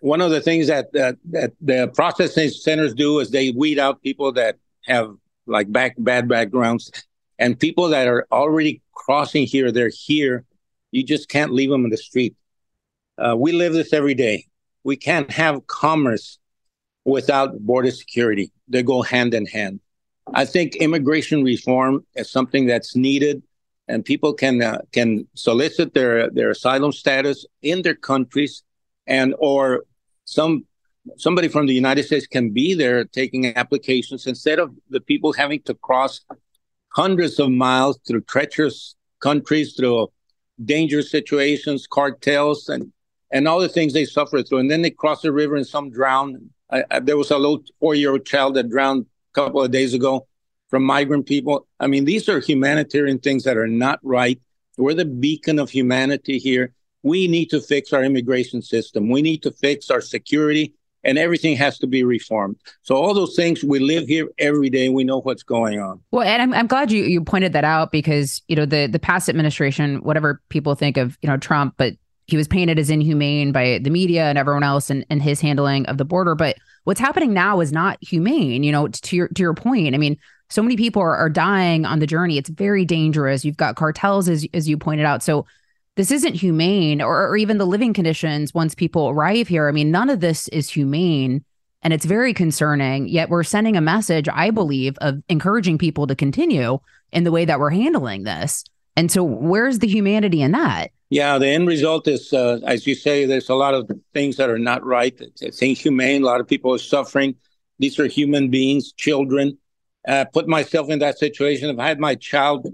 one 0.00 0.20
of 0.20 0.30
the 0.30 0.40
things 0.40 0.66
that, 0.68 0.92
that 0.92 1.16
that 1.30 1.52
the 1.60 1.88
processing 1.94 2.48
centers 2.48 2.94
do 2.94 3.18
is 3.20 3.30
they 3.30 3.50
weed 3.50 3.78
out 3.78 4.02
people 4.02 4.32
that 4.32 4.56
have 4.84 5.14
like 5.46 5.70
back 5.70 5.94
bad 5.98 6.28
backgrounds. 6.28 6.90
And 7.38 7.58
people 7.58 7.88
that 7.88 8.06
are 8.06 8.26
already 8.30 8.82
crossing 8.92 9.46
here 9.46 9.72
they're 9.72 9.90
here. 9.92 10.44
You 10.90 11.04
just 11.04 11.28
can't 11.28 11.52
leave 11.52 11.70
them 11.70 11.84
in 11.84 11.90
the 11.90 11.96
street. 11.96 12.34
Uh, 13.16 13.36
we 13.36 13.52
live 13.52 13.72
this 13.72 13.92
every 13.92 14.14
day. 14.14 14.46
We 14.84 14.96
can't 14.96 15.30
have 15.30 15.66
commerce 15.66 16.38
without 17.04 17.58
border 17.60 17.90
security. 17.90 18.52
They 18.68 18.82
go 18.82 19.02
hand 19.02 19.34
in 19.34 19.46
hand. 19.46 19.80
I 20.32 20.44
think 20.44 20.76
immigration 20.76 21.42
reform 21.42 22.04
is 22.14 22.30
something 22.30 22.66
that's 22.66 22.94
needed 22.96 23.42
and 23.90 24.04
people 24.04 24.32
can 24.32 24.62
uh, 24.62 24.78
can 24.92 25.26
solicit 25.34 25.92
their 25.94 26.30
their 26.30 26.50
asylum 26.50 26.92
status 26.92 27.44
in 27.62 27.82
their 27.82 27.94
countries, 27.94 28.62
and 29.06 29.34
or 29.38 29.84
some 30.24 30.64
somebody 31.16 31.48
from 31.48 31.66
the 31.66 31.74
United 31.74 32.04
States 32.04 32.26
can 32.26 32.50
be 32.50 32.74
there 32.74 33.04
taking 33.04 33.56
applications 33.56 34.26
instead 34.26 34.58
of 34.58 34.70
the 34.90 35.00
people 35.00 35.32
having 35.32 35.60
to 35.62 35.74
cross 35.74 36.20
hundreds 36.90 37.38
of 37.38 37.50
miles 37.50 37.98
through 38.06 38.22
treacherous 38.22 38.94
countries, 39.20 39.74
through 39.76 40.08
dangerous 40.64 41.10
situations, 41.10 41.86
cartels, 41.86 42.68
and 42.68 42.92
and 43.32 43.48
all 43.48 43.60
the 43.60 43.68
things 43.68 43.92
they 43.92 44.04
suffer 44.04 44.42
through. 44.42 44.58
And 44.58 44.70
then 44.70 44.82
they 44.82 44.90
cross 44.90 45.22
the 45.22 45.32
river 45.32 45.56
and 45.56 45.66
some 45.66 45.90
drown. 45.90 46.50
I, 46.70 46.84
I, 46.90 47.00
there 47.00 47.16
was 47.16 47.30
a 47.30 47.38
little 47.38 47.62
four-year-old 47.80 48.24
child 48.26 48.54
that 48.54 48.68
drowned 48.68 49.06
a 49.32 49.34
couple 49.34 49.62
of 49.62 49.70
days 49.70 49.94
ago 49.94 50.26
from 50.70 50.84
migrant 50.84 51.26
people. 51.26 51.66
I 51.80 51.88
mean, 51.88 52.04
these 52.04 52.28
are 52.28 52.38
humanitarian 52.38 53.18
things 53.18 53.44
that 53.44 53.58
are 53.58 53.66
not 53.66 53.98
right. 54.02 54.40
We're 54.78 54.94
the 54.94 55.04
beacon 55.04 55.58
of 55.58 55.68
humanity 55.68 56.38
here. 56.38 56.72
We 57.02 57.28
need 57.28 57.46
to 57.50 57.60
fix 57.60 57.92
our 57.92 58.02
immigration 58.04 58.62
system. 58.62 59.10
We 59.10 59.20
need 59.20 59.42
to 59.42 59.50
fix 59.50 59.90
our 59.90 60.00
security, 60.00 60.74
and 61.02 61.18
everything 61.18 61.56
has 61.56 61.78
to 61.78 61.86
be 61.86 62.04
reformed. 62.04 62.56
So 62.82 62.94
all 62.94 63.14
those 63.14 63.34
things, 63.34 63.64
we 63.64 63.78
live 63.78 64.06
here 64.06 64.28
every 64.38 64.70
day. 64.70 64.88
We 64.88 65.04
know 65.04 65.20
what's 65.20 65.42
going 65.42 65.80
on. 65.80 66.00
Well, 66.12 66.26
and 66.26 66.42
I'm, 66.42 66.54
I'm 66.54 66.66
glad 66.66 66.92
you 66.92 67.04
you 67.04 67.22
pointed 67.22 67.52
that 67.54 67.64
out 67.64 67.90
because 67.90 68.42
you 68.48 68.56
know 68.56 68.66
the 68.66 68.86
the 68.86 68.98
past 68.98 69.28
administration, 69.28 70.02
whatever 70.02 70.40
people 70.50 70.74
think 70.74 70.96
of 70.96 71.18
you 71.20 71.28
know 71.28 71.36
Trump, 71.36 71.74
but 71.76 71.94
he 72.26 72.36
was 72.36 72.46
painted 72.46 72.78
as 72.78 72.90
inhumane 72.90 73.50
by 73.50 73.80
the 73.82 73.90
media 73.90 74.26
and 74.26 74.38
everyone 74.38 74.62
else 74.62 74.88
and, 74.88 75.04
and 75.10 75.20
his 75.20 75.40
handling 75.40 75.84
of 75.86 75.98
the 75.98 76.04
border. 76.04 76.36
But 76.36 76.56
what's 76.84 77.00
happening 77.00 77.34
now 77.34 77.60
is 77.60 77.72
not 77.72 77.98
humane. 78.02 78.62
You 78.62 78.72
know, 78.72 78.88
to 78.88 79.16
your 79.16 79.28
to 79.28 79.42
your 79.42 79.54
point. 79.54 79.94
I 79.94 79.98
mean, 79.98 80.16
so 80.50 80.62
many 80.62 80.76
people 80.76 81.00
are, 81.00 81.16
are 81.16 81.30
dying 81.30 81.86
on 81.86 82.00
the 82.00 82.06
journey. 82.06 82.36
It's 82.36 82.50
very 82.50 82.84
dangerous. 82.84 83.44
You've 83.44 83.56
got 83.56 83.76
cartels, 83.76 84.28
as 84.28 84.46
as 84.52 84.68
you 84.68 84.76
pointed 84.76 85.06
out. 85.06 85.22
So 85.22 85.46
this 85.96 86.10
isn't 86.10 86.34
humane, 86.34 87.00
or, 87.00 87.28
or 87.28 87.36
even 87.36 87.58
the 87.58 87.66
living 87.66 87.92
conditions 87.92 88.52
once 88.52 88.74
people 88.74 89.08
arrive 89.08 89.48
here. 89.48 89.68
I 89.68 89.72
mean, 89.72 89.90
none 89.90 90.10
of 90.10 90.20
this 90.20 90.48
is 90.48 90.68
humane. 90.68 91.44
And 91.82 91.94
it's 91.94 92.04
very 92.04 92.34
concerning. 92.34 93.08
Yet 93.08 93.30
we're 93.30 93.42
sending 93.42 93.76
a 93.76 93.80
message, 93.80 94.28
I 94.30 94.50
believe, 94.50 94.98
of 94.98 95.22
encouraging 95.30 95.78
people 95.78 96.06
to 96.08 96.14
continue 96.14 96.78
in 97.10 97.24
the 97.24 97.32
way 97.32 97.46
that 97.46 97.58
we're 97.58 97.70
handling 97.70 98.24
this. 98.24 98.64
And 98.96 99.10
so, 99.10 99.22
where's 99.24 99.78
the 99.78 99.88
humanity 99.88 100.42
in 100.42 100.52
that? 100.52 100.90
Yeah, 101.08 101.38
the 101.38 101.48
end 101.48 101.66
result 101.66 102.06
is, 102.06 102.32
uh, 102.32 102.60
as 102.66 102.86
you 102.86 102.94
say, 102.94 103.24
there's 103.24 103.48
a 103.48 103.54
lot 103.54 103.74
of 103.74 103.90
things 104.12 104.36
that 104.36 104.50
are 104.50 104.58
not 104.58 104.84
right. 104.84 105.18
It's, 105.20 105.42
it's 105.42 105.62
inhumane. 105.62 106.22
A 106.22 106.26
lot 106.26 106.40
of 106.40 106.46
people 106.46 106.74
are 106.74 106.78
suffering. 106.78 107.34
These 107.78 107.98
are 107.98 108.06
human 108.06 108.50
beings, 108.50 108.92
children 108.92 109.56
uh, 110.06 110.24
put 110.32 110.48
myself 110.48 110.88
in 110.90 110.98
that 111.00 111.18
situation. 111.18 111.70
If 111.70 111.78
I 111.78 111.88
had 111.88 112.00
my 112.00 112.14
child 112.14 112.66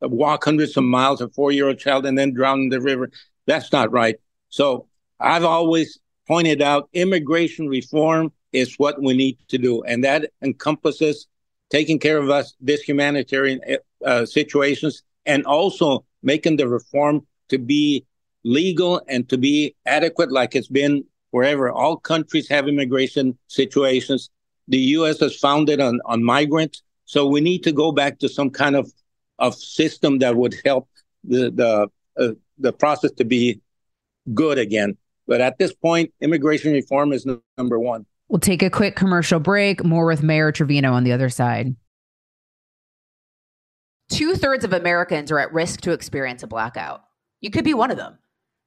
walk 0.00 0.44
hundreds 0.44 0.76
of 0.76 0.84
miles, 0.84 1.20
a 1.20 1.28
four 1.28 1.52
year 1.52 1.68
old 1.68 1.78
child, 1.78 2.06
and 2.06 2.18
then 2.18 2.34
drown 2.34 2.60
in 2.60 2.68
the 2.68 2.80
river, 2.80 3.10
that's 3.46 3.72
not 3.72 3.92
right. 3.92 4.16
So 4.48 4.86
I've 5.20 5.44
always 5.44 5.98
pointed 6.26 6.62
out 6.62 6.88
immigration 6.92 7.68
reform 7.68 8.32
is 8.52 8.74
what 8.76 9.02
we 9.02 9.14
need 9.14 9.38
to 9.48 9.58
do. 9.58 9.82
And 9.82 10.04
that 10.04 10.30
encompasses 10.42 11.26
taking 11.70 11.98
care 11.98 12.18
of 12.18 12.30
us, 12.30 12.54
this 12.60 12.80
humanitarian 12.82 13.60
uh, 14.04 14.24
situations, 14.26 15.02
and 15.26 15.44
also 15.44 16.04
making 16.22 16.56
the 16.56 16.68
reform 16.68 17.26
to 17.48 17.58
be 17.58 18.04
legal 18.44 19.02
and 19.08 19.28
to 19.28 19.36
be 19.36 19.74
adequate 19.86 20.32
like 20.32 20.54
it's 20.54 20.68
been 20.68 21.04
wherever. 21.30 21.70
All 21.70 21.96
countries 21.96 22.48
have 22.48 22.68
immigration 22.68 23.36
situations 23.48 24.30
The 24.68 24.78
U.S. 24.78 25.20
is 25.22 25.36
founded 25.36 25.80
on, 25.80 26.00
on 26.04 26.22
migrants. 26.22 26.82
So 27.04 27.26
we 27.26 27.40
need 27.40 27.62
to 27.64 27.72
go 27.72 27.90
back 27.90 28.18
to 28.20 28.28
some 28.28 28.50
kind 28.50 28.76
of, 28.76 28.92
of 29.38 29.54
system 29.54 30.18
that 30.18 30.36
would 30.36 30.54
help 30.64 30.88
the, 31.24 31.50
the, 31.50 31.88
uh, 32.22 32.34
the 32.58 32.72
process 32.72 33.12
to 33.12 33.24
be 33.24 33.60
good 34.34 34.58
again. 34.58 34.96
But 35.26 35.40
at 35.40 35.58
this 35.58 35.72
point, 35.72 36.12
immigration 36.20 36.72
reform 36.72 37.12
is 37.12 37.26
number 37.56 37.78
one. 37.78 38.06
We'll 38.28 38.40
take 38.40 38.62
a 38.62 38.70
quick 38.70 38.94
commercial 38.94 39.40
break. 39.40 39.84
More 39.84 40.06
with 40.06 40.22
Mayor 40.22 40.52
Trevino 40.52 40.92
on 40.92 41.04
the 41.04 41.12
other 41.12 41.28
side. 41.28 41.74
Two 44.10 44.34
thirds 44.34 44.64
of 44.64 44.72
Americans 44.72 45.30
are 45.30 45.38
at 45.38 45.52
risk 45.52 45.82
to 45.82 45.92
experience 45.92 46.42
a 46.42 46.46
blackout. 46.46 47.02
You 47.40 47.50
could 47.50 47.64
be 47.64 47.74
one 47.74 47.90
of 47.90 47.98
them, 47.98 48.18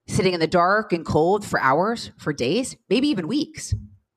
sitting 0.08 0.34
in 0.34 0.40
the 0.40 0.48
dark 0.48 0.94
and 0.94 1.06
cold 1.06 1.46
for 1.46 1.60
hours, 1.60 2.12
for 2.18 2.32
days, 2.32 2.76
maybe 2.90 3.08
even 3.08 3.28
weeks. 3.28 3.74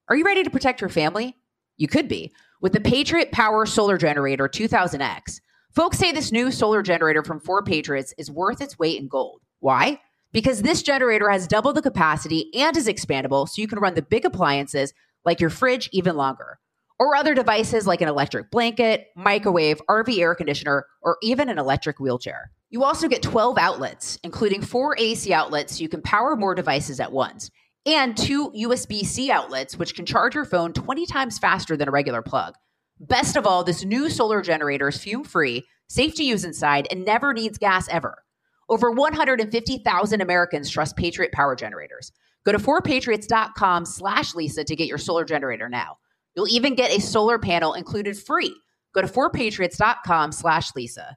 Are 0.08 0.16
you 0.16 0.24
ready 0.24 0.42
to 0.42 0.50
protect 0.50 0.82
your 0.82 0.90
family? 0.90 1.36
You 1.76 1.88
could 1.88 2.08
be. 2.08 2.32
With 2.60 2.72
the 2.72 2.80
Patriot 2.80 3.32
Power 3.32 3.66
Solar 3.66 3.98
Generator 3.98 4.48
2000X, 4.48 5.40
folks 5.74 5.98
say 5.98 6.12
this 6.12 6.32
new 6.32 6.50
solar 6.50 6.82
generator 6.82 7.22
from 7.22 7.40
4Patriots 7.40 8.12
is 8.16 8.30
worth 8.30 8.60
its 8.60 8.78
weight 8.78 9.00
in 9.00 9.08
gold. 9.08 9.40
Why? 9.60 10.00
Because 10.32 10.62
this 10.62 10.82
generator 10.82 11.28
has 11.28 11.46
double 11.46 11.72
the 11.72 11.82
capacity 11.82 12.50
and 12.54 12.76
is 12.76 12.88
expandable 12.88 13.48
so 13.48 13.60
you 13.60 13.68
can 13.68 13.80
run 13.80 13.94
the 13.94 14.02
big 14.02 14.24
appliances 14.24 14.92
like 15.24 15.40
your 15.40 15.50
fridge 15.50 15.88
even 15.92 16.16
longer, 16.16 16.58
or 16.98 17.16
other 17.16 17.34
devices 17.34 17.86
like 17.86 18.00
an 18.00 18.08
electric 18.08 18.50
blanket, 18.50 19.08
microwave, 19.16 19.80
RV 19.88 20.18
air 20.18 20.34
conditioner, 20.34 20.86
or 21.02 21.16
even 21.22 21.48
an 21.48 21.58
electric 21.58 21.98
wheelchair. 21.98 22.50
You 22.70 22.84
also 22.84 23.08
get 23.08 23.22
12 23.22 23.58
outlets, 23.58 24.18
including 24.22 24.60
four 24.62 24.96
AC 24.98 25.32
outlets 25.32 25.76
so 25.76 25.82
you 25.82 25.88
can 25.88 26.02
power 26.02 26.36
more 26.36 26.54
devices 26.54 27.00
at 27.00 27.12
once, 27.12 27.50
and 27.86 28.16
two 28.16 28.50
USB 28.50 29.04
C 29.04 29.30
outlets, 29.30 29.76
which 29.76 29.94
can 29.94 30.06
charge 30.06 30.34
your 30.34 30.44
phone 30.44 30.72
20 30.72 31.06
times 31.06 31.38
faster 31.38 31.76
than 31.76 31.88
a 31.88 31.92
regular 31.92 32.22
plug. 32.22 32.54
Best 33.00 33.36
of 33.36 33.46
all, 33.46 33.64
this 33.64 33.84
new 33.84 34.08
solar 34.08 34.40
generator 34.40 34.88
is 34.88 34.98
fume 34.98 35.24
free, 35.24 35.64
safe 35.88 36.14
to 36.14 36.24
use 36.24 36.44
inside, 36.44 36.86
and 36.90 37.04
never 37.04 37.32
needs 37.32 37.58
gas 37.58 37.88
ever. 37.88 38.22
Over 38.68 38.90
150,000 38.90 40.20
Americans 40.20 40.70
trust 40.70 40.96
Patriot 40.96 41.32
Power 41.32 41.54
Generators. 41.54 42.12
Go 42.44 42.52
to 42.52 42.58
4patriots.com 42.58 43.84
slash 43.84 44.34
Lisa 44.34 44.64
to 44.64 44.76
get 44.76 44.86
your 44.88 44.98
solar 44.98 45.24
generator 45.24 45.68
now. 45.68 45.98
You'll 46.34 46.48
even 46.48 46.74
get 46.74 46.96
a 46.96 47.00
solar 47.00 47.38
panel 47.38 47.74
included 47.74 48.18
free. 48.18 48.54
Go 48.94 49.02
to 49.02 49.08
4patriots.com 49.08 50.32
slash 50.32 50.74
Lisa. 50.74 51.16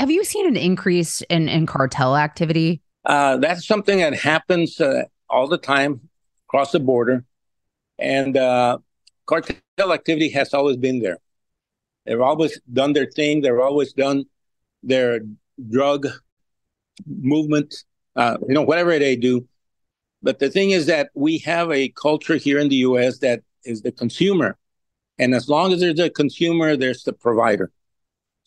Have 0.00 0.10
you 0.10 0.24
seen 0.24 0.48
an 0.48 0.56
increase 0.56 1.20
in, 1.28 1.46
in 1.50 1.66
cartel 1.66 2.16
activity? 2.16 2.80
Uh, 3.04 3.36
that's 3.36 3.66
something 3.66 3.98
that 3.98 4.14
happens 4.14 4.80
uh, 4.80 5.02
all 5.28 5.46
the 5.46 5.58
time 5.58 6.08
across 6.48 6.72
the 6.72 6.80
border. 6.80 7.26
And 7.98 8.34
uh, 8.34 8.78
cartel 9.26 9.92
activity 9.92 10.30
has 10.30 10.54
always 10.54 10.78
been 10.78 11.00
there. 11.00 11.18
They've 12.06 12.18
always 12.18 12.58
done 12.72 12.94
their 12.94 13.10
thing. 13.14 13.42
They've 13.42 13.58
always 13.58 13.92
done 13.92 14.24
their 14.82 15.20
drug 15.68 16.08
movement, 17.06 17.84
uh, 18.16 18.38
you 18.48 18.54
know, 18.54 18.62
whatever 18.62 18.98
they 18.98 19.16
do. 19.16 19.46
But 20.22 20.38
the 20.38 20.48
thing 20.48 20.70
is 20.70 20.86
that 20.86 21.10
we 21.12 21.36
have 21.40 21.70
a 21.70 21.90
culture 21.90 22.36
here 22.36 22.58
in 22.58 22.70
the 22.70 22.76
U.S. 22.76 23.18
that 23.18 23.42
is 23.66 23.82
the 23.82 23.92
consumer. 23.92 24.56
And 25.18 25.34
as 25.34 25.46
long 25.46 25.74
as 25.74 25.80
there's 25.80 26.00
a 26.00 26.08
consumer, 26.08 26.74
there's 26.74 27.02
the 27.02 27.12
provider. 27.12 27.70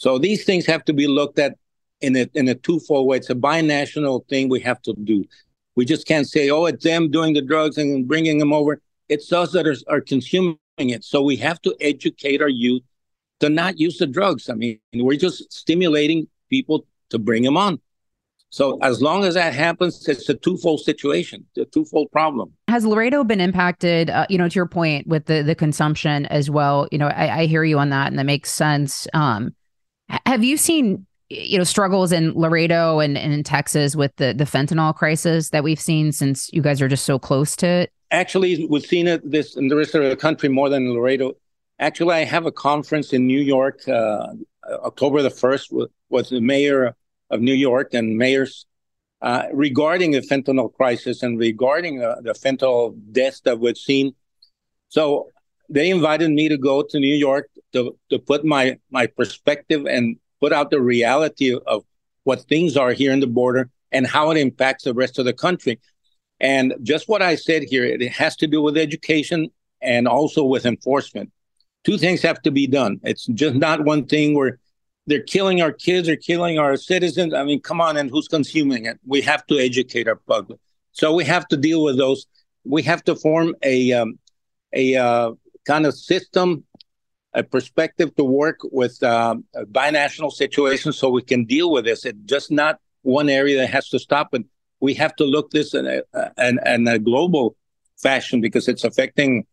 So 0.03 0.17
these 0.17 0.43
things 0.43 0.65
have 0.65 0.83
to 0.83 0.91
be 0.91 1.07
looked 1.07 1.39
at 1.39 1.55
in 2.01 2.17
a, 2.17 2.27
in 2.33 2.49
a 2.49 2.55
twofold 2.55 3.07
way. 3.07 3.15
It's 3.15 3.29
a 3.29 3.35
binational 3.35 4.27
thing 4.27 4.49
we 4.49 4.59
have 4.59 4.81
to 4.81 4.93
do. 5.01 5.23
We 5.77 5.85
just 5.85 6.05
can't 6.05 6.27
say, 6.27 6.49
oh, 6.49 6.65
it's 6.65 6.83
them 6.83 7.09
doing 7.09 7.33
the 7.33 7.41
drugs 7.41 7.77
and 7.77 8.05
bringing 8.05 8.37
them 8.37 8.51
over. 8.51 8.81
It's 9.07 9.31
us 9.31 9.53
that 9.53 9.65
are, 9.65 9.77
are 9.87 10.01
consuming 10.01 10.57
it. 10.77 11.05
So 11.05 11.21
we 11.21 11.37
have 11.37 11.61
to 11.61 11.73
educate 11.79 12.41
our 12.41 12.49
youth 12.49 12.81
to 13.39 13.47
not 13.47 13.79
use 13.79 13.97
the 13.97 14.05
drugs. 14.05 14.49
I 14.49 14.55
mean, 14.55 14.77
we're 14.93 15.17
just 15.17 15.49
stimulating 15.53 16.27
people 16.49 16.85
to 17.11 17.17
bring 17.17 17.43
them 17.43 17.55
on. 17.55 17.79
So 18.49 18.79
as 18.81 19.01
long 19.01 19.23
as 19.23 19.35
that 19.35 19.53
happens, 19.53 20.05
it's 20.09 20.27
a 20.27 20.33
twofold 20.33 20.81
situation, 20.81 21.45
a 21.57 21.63
twofold 21.63 22.11
problem. 22.11 22.51
Has 22.67 22.85
Laredo 22.85 23.23
been 23.23 23.39
impacted? 23.39 24.09
Uh, 24.09 24.25
you 24.29 24.37
know, 24.37 24.49
to 24.49 24.55
your 24.55 24.67
point 24.67 25.07
with 25.07 25.27
the 25.27 25.43
the 25.43 25.55
consumption 25.55 26.25
as 26.25 26.49
well. 26.49 26.89
You 26.91 26.97
know, 26.97 27.07
I, 27.07 27.39
I 27.39 27.45
hear 27.45 27.63
you 27.63 27.79
on 27.79 27.89
that, 27.91 28.07
and 28.07 28.19
that 28.19 28.25
makes 28.25 28.51
sense. 28.51 29.07
Um, 29.13 29.55
have 30.25 30.43
you 30.43 30.57
seen 30.57 31.05
you 31.29 31.57
know 31.57 31.63
struggles 31.63 32.11
in 32.11 32.33
Laredo 32.33 32.99
and, 32.99 33.17
and 33.17 33.33
in 33.33 33.43
Texas 33.43 33.95
with 33.95 34.15
the 34.17 34.33
the 34.33 34.43
fentanyl 34.43 34.95
crisis 34.95 35.49
that 35.49 35.63
we've 35.63 35.79
seen 35.79 36.11
since 36.11 36.49
you 36.53 36.61
guys 36.61 36.81
are 36.81 36.87
just 36.87 37.05
so 37.05 37.17
close 37.17 37.55
to 37.57 37.67
it? 37.67 37.93
actually 38.13 38.65
we've 38.67 38.85
seen 38.85 39.07
it 39.07 39.29
this 39.29 39.57
in 39.57 39.67
the 39.67 39.75
rest 39.75 39.95
of 39.95 40.03
the 40.03 40.15
country 40.15 40.47
more 40.47 40.69
than 40.69 40.93
Laredo. 40.93 41.33
Actually, 41.79 42.15
I 42.15 42.23
have 42.23 42.45
a 42.45 42.51
conference 42.51 43.11
in 43.11 43.27
New 43.27 43.41
York, 43.41 43.85
uh, 43.89 44.27
October 44.85 45.21
the 45.21 45.31
first, 45.31 45.73
with, 45.73 45.89
with, 46.09 46.29
the 46.29 46.39
mayor 46.39 46.95
of 47.31 47.41
New 47.41 47.53
York 47.53 47.93
and 47.93 48.15
mayors 48.15 48.67
uh, 49.21 49.47
regarding 49.51 50.11
the 50.11 50.21
fentanyl 50.21 50.71
crisis 50.71 51.23
and 51.23 51.39
regarding 51.39 52.01
uh, 52.01 52.15
the 52.21 52.33
fentanyl 52.33 52.95
deaths 53.11 53.41
that 53.41 53.59
we've 53.59 53.77
seen. 53.77 54.13
So 54.89 55.29
they 55.69 55.89
invited 55.89 56.31
me 56.31 56.49
to 56.49 56.57
go 56.57 56.83
to 56.83 56.99
New 56.99 57.15
York 57.15 57.49
to 57.73 57.97
to 58.09 58.19
put 58.19 58.45
my 58.45 58.77
my 58.91 59.07
perspective 59.07 59.85
and 59.85 60.17
put 60.39 60.53
out 60.53 60.69
the 60.69 60.81
reality 60.81 61.57
of 61.67 61.83
what 62.23 62.41
things 62.41 62.77
are 62.77 62.93
here 62.93 63.11
in 63.11 63.19
the 63.19 63.27
border 63.27 63.69
and 63.91 64.07
how 64.07 64.31
it 64.31 64.37
impacts 64.37 64.83
the 64.83 64.93
rest 64.93 65.19
of 65.19 65.25
the 65.25 65.33
country. 65.33 65.79
And 66.39 66.73
just 66.81 67.07
what 67.07 67.21
I 67.21 67.35
said 67.35 67.63
here, 67.63 67.85
it 67.85 68.01
has 68.09 68.35
to 68.37 68.47
do 68.47 68.61
with 68.61 68.77
education 68.77 69.49
and 69.81 70.07
also 70.07 70.43
with 70.43 70.65
enforcement. 70.65 71.31
Two 71.83 71.97
things 71.97 72.21
have 72.21 72.41
to 72.41 72.51
be 72.51 72.67
done. 72.67 72.99
It's 73.03 73.25
just 73.27 73.55
not 73.55 73.85
one 73.85 74.05
thing 74.05 74.35
where 74.35 74.59
they're 75.05 75.21
killing 75.21 75.61
our 75.61 75.71
kids 75.71 76.07
or 76.07 76.15
killing 76.15 76.57
our 76.57 76.77
citizens. 76.77 77.33
I 77.33 77.43
mean, 77.43 77.61
come 77.61 77.81
on, 77.81 77.97
and 77.97 78.09
who's 78.09 78.27
consuming 78.27 78.85
it? 78.85 78.99
We 79.05 79.21
have 79.21 79.45
to 79.47 79.59
educate 79.59 80.07
our 80.07 80.15
public. 80.15 80.59
So 80.93 81.13
we 81.13 81.25
have 81.25 81.47
to 81.49 81.57
deal 81.57 81.83
with 81.83 81.97
those. 81.97 82.25
We 82.63 82.83
have 82.83 83.03
to 83.05 83.15
form 83.15 83.55
a 83.63 83.91
um, 83.93 84.19
a 84.73 84.95
uh, 84.95 85.31
kind 85.65 85.85
of 85.85 85.93
system, 85.95 86.63
a 87.33 87.43
perspective 87.43 88.15
to 88.15 88.23
work 88.23 88.59
with 88.63 89.01
uh, 89.03 89.35
binational 89.71 90.31
situations, 90.31 90.97
so 90.97 91.09
we 91.09 91.21
can 91.21 91.45
deal 91.45 91.71
with 91.71 91.85
this. 91.85 92.05
It's 92.05 92.17
just 92.25 92.51
not 92.51 92.79
one 93.01 93.29
area 93.29 93.57
that 93.57 93.69
has 93.69 93.89
to 93.89 93.99
stop 93.99 94.33
it 94.33 94.45
we 94.83 94.93
have 94.95 95.15
to 95.15 95.23
look 95.23 95.49
this 95.51 95.73
in 95.73 95.87
a, 95.87 96.01
in, 96.37 96.59
in 96.65 96.87
a 96.89 96.99
global 96.99 97.55
fashion 98.01 98.41
because 98.41 98.67
it's 98.67 98.83
affecting 98.83 99.45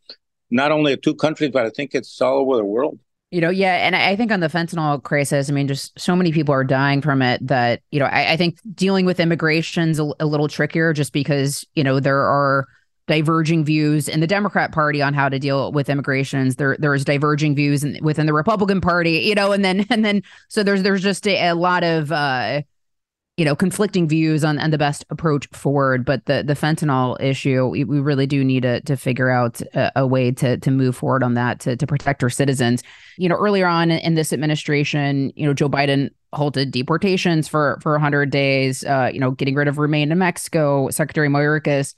not 0.51 0.73
only 0.73 0.97
two 0.97 1.15
countries, 1.15 1.51
but 1.53 1.65
I 1.65 1.71
think 1.71 1.95
it's 1.95 2.21
all 2.21 2.41
over 2.41 2.57
the 2.57 2.65
world. 2.65 2.99
You 3.31 3.41
know, 3.41 3.51
yeah. 3.51 3.87
And 3.87 3.95
I 3.95 4.17
think 4.17 4.33
on 4.33 4.41
the 4.41 4.49
fentanyl 4.49 5.01
crisis, 5.01 5.49
I 5.49 5.53
mean, 5.53 5.69
just 5.69 5.97
so 5.97 6.17
many 6.17 6.33
people 6.33 6.53
are 6.53 6.65
dying 6.65 7.01
from 7.01 7.23
it 7.23 7.47
that, 7.47 7.81
you 7.93 8.01
know, 8.01 8.07
I, 8.07 8.33
I 8.33 8.37
think 8.37 8.59
dealing 8.75 9.07
with 9.07 9.21
immigration's 9.21 10.01
a, 10.01 10.11
a 10.19 10.27
little 10.27 10.49
trickier 10.49 10.93
just 10.93 11.13
because, 11.13 11.65
you 11.77 11.85
know, 11.85 12.01
there 12.01 12.23
are 12.25 12.67
diverging 13.11 13.65
views 13.65 14.09
in 14.09 14.21
the 14.21 14.27
Democrat 14.29 14.71
Party 14.71 15.03
on 15.03 15.15
how 15.15 15.29
to 15.29 15.41
deal 15.41 15.73
with 15.73 15.91
immigrations. 15.91 16.55
There 16.55 16.77
there's 16.79 17.05
diverging 17.05 17.57
views 17.57 17.83
in, 17.83 17.99
within 18.03 18.27
the 18.27 18.33
Republican 18.33 18.81
Party, 18.81 19.19
you 19.19 19.35
know, 19.35 19.51
and 19.51 19.65
then 19.65 19.85
and 19.91 20.05
then 20.05 20.23
so 20.49 20.63
there's 20.63 20.85
there's 20.85 21.03
just 21.03 21.27
a, 21.27 21.49
a 21.49 21.55
lot 21.57 21.83
of 21.83 22.13
uh 22.13 22.63
you 23.37 23.47
know, 23.47 23.57
conflicting 23.57 24.07
views 24.07 24.45
on, 24.45 24.59
on 24.59 24.71
the 24.71 24.77
best 24.77 25.03
approach 25.09 25.49
forward. 25.49 26.05
But 26.05 26.27
the 26.27 26.45
the 26.47 26.53
fentanyl 26.53 27.21
issue, 27.21 27.67
we, 27.67 27.85
we 27.85 27.99
really 27.99 28.29
do 28.29 28.45
need 28.45 28.63
to 28.63 28.81
to 28.83 28.97
figure 28.97 29.31
out 29.31 29.61
a, 29.75 29.91
a, 29.97 30.07
way 30.07 30.31
to 30.31 30.59
to 30.59 30.71
move 30.71 30.95
forward 30.95 31.25
on 31.25 31.35
that 31.35 31.59
to 31.61 31.75
to 31.75 31.87
protect 31.87 32.23
our 32.23 32.31
citizens. 32.31 32.85
You 33.17 33.29
know, 33.29 33.37
earlier 33.37 33.67
on 33.67 33.91
in 33.91 34.15
this 34.15 34.33
administration, 34.33 35.33
you 35.35 35.47
know, 35.47 35.55
Joe 35.55 35.71
Biden 35.71 36.11
halted 36.33 36.71
deportations 36.71 37.49
for 37.49 37.79
for 37.83 37.93
100 37.93 38.31
days. 38.31 38.85
Uh, 38.85 39.11
you 39.13 39.19
know, 39.19 39.33
getting 39.33 39.57
rid 39.57 39.67
of 39.67 39.79
remain 39.79 40.13
in 40.13 40.19
Mexico. 40.19 40.91
Secretary 40.91 41.29
Mayorkas 41.29 41.95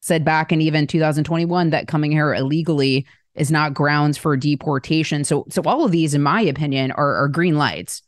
said 0.00 0.24
back 0.24 0.52
in 0.52 0.60
even 0.60 0.86
2021 0.86 1.70
that 1.70 1.88
coming 1.88 2.12
here 2.12 2.34
illegally 2.34 3.06
is 3.34 3.50
not 3.50 3.74
grounds 3.74 4.18
for 4.18 4.36
deportation. 4.36 5.24
So 5.24 5.46
so 5.50 5.62
all 5.64 5.84
of 5.84 5.92
these, 5.92 6.14
in 6.14 6.22
my 6.22 6.40
opinion, 6.40 6.92
are, 6.92 7.16
are 7.16 7.28
green 7.28 7.56
lights 7.56 8.02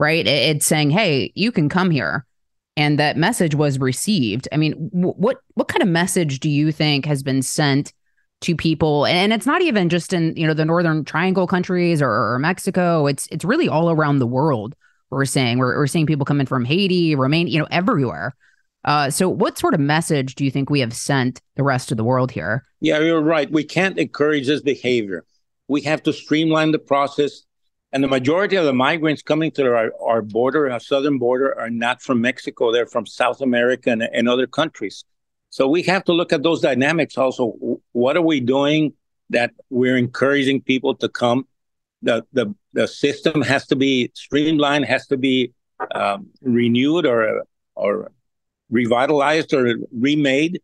right? 0.00 0.26
It's 0.26 0.66
saying, 0.66 0.90
"Hey, 0.90 1.30
you 1.36 1.52
can 1.52 1.68
come 1.68 1.90
here." 1.90 2.26
And 2.76 2.98
that 2.98 3.16
message 3.16 3.54
was 3.54 3.78
received. 3.78 4.48
I 4.50 4.56
mean, 4.56 4.72
what 4.92 5.36
what 5.54 5.68
kind 5.68 5.82
of 5.82 5.88
message 5.88 6.40
do 6.40 6.48
you 6.50 6.72
think 6.72 7.04
has 7.04 7.22
been 7.22 7.42
sent 7.42 7.92
to 8.40 8.56
people? 8.56 9.06
And 9.06 9.32
it's 9.32 9.46
not 9.46 9.62
even 9.62 9.90
just 9.90 10.12
in 10.12 10.34
you 10.36 10.46
know 10.46 10.54
the 10.54 10.64
Northern 10.64 11.04
Triangle 11.04 11.46
countries 11.46 12.02
or, 12.02 12.10
or 12.10 12.38
Mexico. 12.40 13.06
It's 13.06 13.28
it's 13.30 13.44
really 13.44 13.68
all 13.68 13.90
around 13.90 14.18
the 14.18 14.26
world. 14.26 14.74
We're 15.10 15.26
saying 15.26 15.58
we're, 15.58 15.76
we're 15.76 15.86
seeing 15.86 16.06
people 16.06 16.24
coming 16.24 16.46
from 16.46 16.64
Haiti, 16.64 17.14
Romania, 17.14 17.52
you 17.52 17.58
know, 17.58 17.68
everywhere. 17.70 18.34
Uh, 18.84 19.10
so, 19.10 19.28
what 19.28 19.58
sort 19.58 19.74
of 19.74 19.80
message 19.80 20.34
do 20.34 20.44
you 20.44 20.50
think 20.50 20.70
we 20.70 20.80
have 20.80 20.94
sent 20.94 21.42
the 21.56 21.62
rest 21.62 21.90
of 21.90 21.96
the 21.96 22.04
world 22.04 22.30
here? 22.30 22.64
Yeah, 22.80 22.98
you're 23.00 23.20
right. 23.20 23.50
We 23.50 23.64
can't 23.64 23.98
encourage 23.98 24.46
this 24.46 24.62
behavior. 24.62 25.24
We 25.68 25.82
have 25.82 26.02
to 26.04 26.12
streamline 26.12 26.72
the 26.72 26.78
process 26.78 27.42
and 27.92 28.04
the 28.04 28.08
majority 28.08 28.56
of 28.56 28.64
the 28.64 28.72
migrants 28.72 29.22
coming 29.22 29.50
to 29.52 29.74
our, 29.74 29.92
our 30.00 30.22
border, 30.22 30.70
our 30.70 30.80
southern 30.80 31.18
border, 31.18 31.58
are 31.58 31.70
not 31.70 32.00
from 32.02 32.20
Mexico. 32.20 32.72
They're 32.72 32.86
from 32.86 33.04
South 33.04 33.40
America 33.40 33.90
and, 33.90 34.02
and 34.02 34.28
other 34.28 34.46
countries. 34.46 35.04
So 35.50 35.66
we 35.66 35.82
have 35.82 36.04
to 36.04 36.12
look 36.12 36.32
at 36.32 36.42
those 36.44 36.60
dynamics 36.60 37.18
also. 37.18 37.80
What 37.92 38.16
are 38.16 38.22
we 38.22 38.40
doing 38.40 38.92
that 39.30 39.52
we're 39.70 39.96
encouraging 39.96 40.62
people 40.62 40.94
to 40.96 41.08
come? 41.08 41.48
The, 42.02 42.24
the, 42.32 42.54
the 42.72 42.86
system 42.86 43.42
has 43.42 43.66
to 43.66 43.76
be 43.76 44.12
streamlined, 44.14 44.84
has 44.84 45.08
to 45.08 45.16
be 45.16 45.52
um, 45.92 46.28
renewed 46.40 47.06
or, 47.06 47.44
or 47.74 48.12
revitalized 48.70 49.52
or 49.52 49.76
remade 49.92 50.60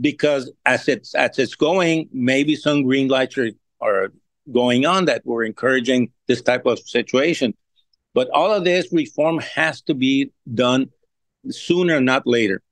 because 0.00 0.50
as 0.64 0.88
it's, 0.88 1.14
as 1.14 1.38
it's 1.38 1.54
going, 1.54 2.08
maybe 2.12 2.56
some 2.56 2.82
green 2.82 3.08
lights 3.08 3.36
are, 3.38 3.50
are 3.80 4.12
going 4.50 4.86
on 4.86 5.04
that 5.06 5.22
we're 5.24 5.44
encouraging 5.44 6.10
this 6.26 6.42
type 6.42 6.66
of 6.66 6.78
situation. 6.78 7.54
But 8.14 8.28
all 8.30 8.52
of 8.52 8.64
this 8.64 8.92
reform 8.92 9.38
has 9.38 9.80
to 9.82 9.94
be 9.94 10.32
done 10.52 10.90
sooner, 11.50 12.00
not 12.00 12.26
later, 12.26 12.62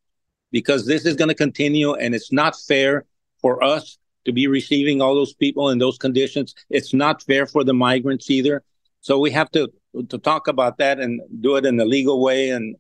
because 0.53 0.87
this 0.87 1.07
is 1.07 1.17
going 1.17 1.29
to 1.29 1.35
continue 1.35 1.95
and 1.95 2.15
it's 2.15 2.33
not 2.33 2.57
fair 2.57 3.05
for 3.41 3.63
us 3.63 3.99
to 4.27 4.33
be 4.33 4.47
receiving 4.47 5.01
all 5.01 5.15
those 5.15 5.33
people 5.33 5.71
in 5.71 5.79
those 5.79 5.99
conditions. 5.99 6.55
It's 6.69 6.93
not 6.93 7.23
fair 7.23 7.47
for 7.47 7.65
the 7.65 7.73
migrants 7.73 8.31
either. 8.31 8.63
So 9.01 9.19
we 9.19 9.31
have 9.31 9.51
to 9.53 9.73
to 10.09 10.19
talk 10.19 10.47
about 10.47 10.79
that 10.79 11.01
and 11.01 11.21
do 11.41 11.57
it 11.57 11.67
in 11.67 11.81
a 11.81 11.85
legal 11.85 12.23
way 12.23 12.51
and 12.51 12.77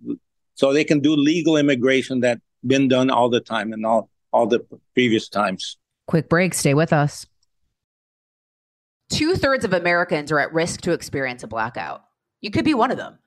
so 0.60 0.74
they 0.74 0.84
can 0.84 1.00
do 1.00 1.16
legal 1.16 1.56
immigration 1.56 2.20
that 2.20 2.32
has 2.32 2.68
been 2.68 2.86
done 2.86 3.08
all 3.08 3.30
the 3.30 3.40
time 3.40 3.72
and 3.72 3.86
all 3.86 4.10
all 4.30 4.46
the 4.46 4.60
previous 4.92 5.26
times. 5.26 5.78
Quick 6.06 6.28
break, 6.28 6.52
stay 6.52 6.74
with 6.74 6.92
us. 6.92 7.26
Two 9.08 9.36
thirds 9.36 9.64
of 9.64 9.72
Americans 9.72 10.30
are 10.30 10.38
at 10.38 10.52
risk 10.52 10.82
to 10.82 10.92
experience 10.92 11.42
a 11.42 11.48
blackout. 11.48 12.02
You 12.42 12.50
could 12.50 12.66
be 12.66 12.74
one 12.74 12.90
of 12.90 12.98
them, 12.98 13.18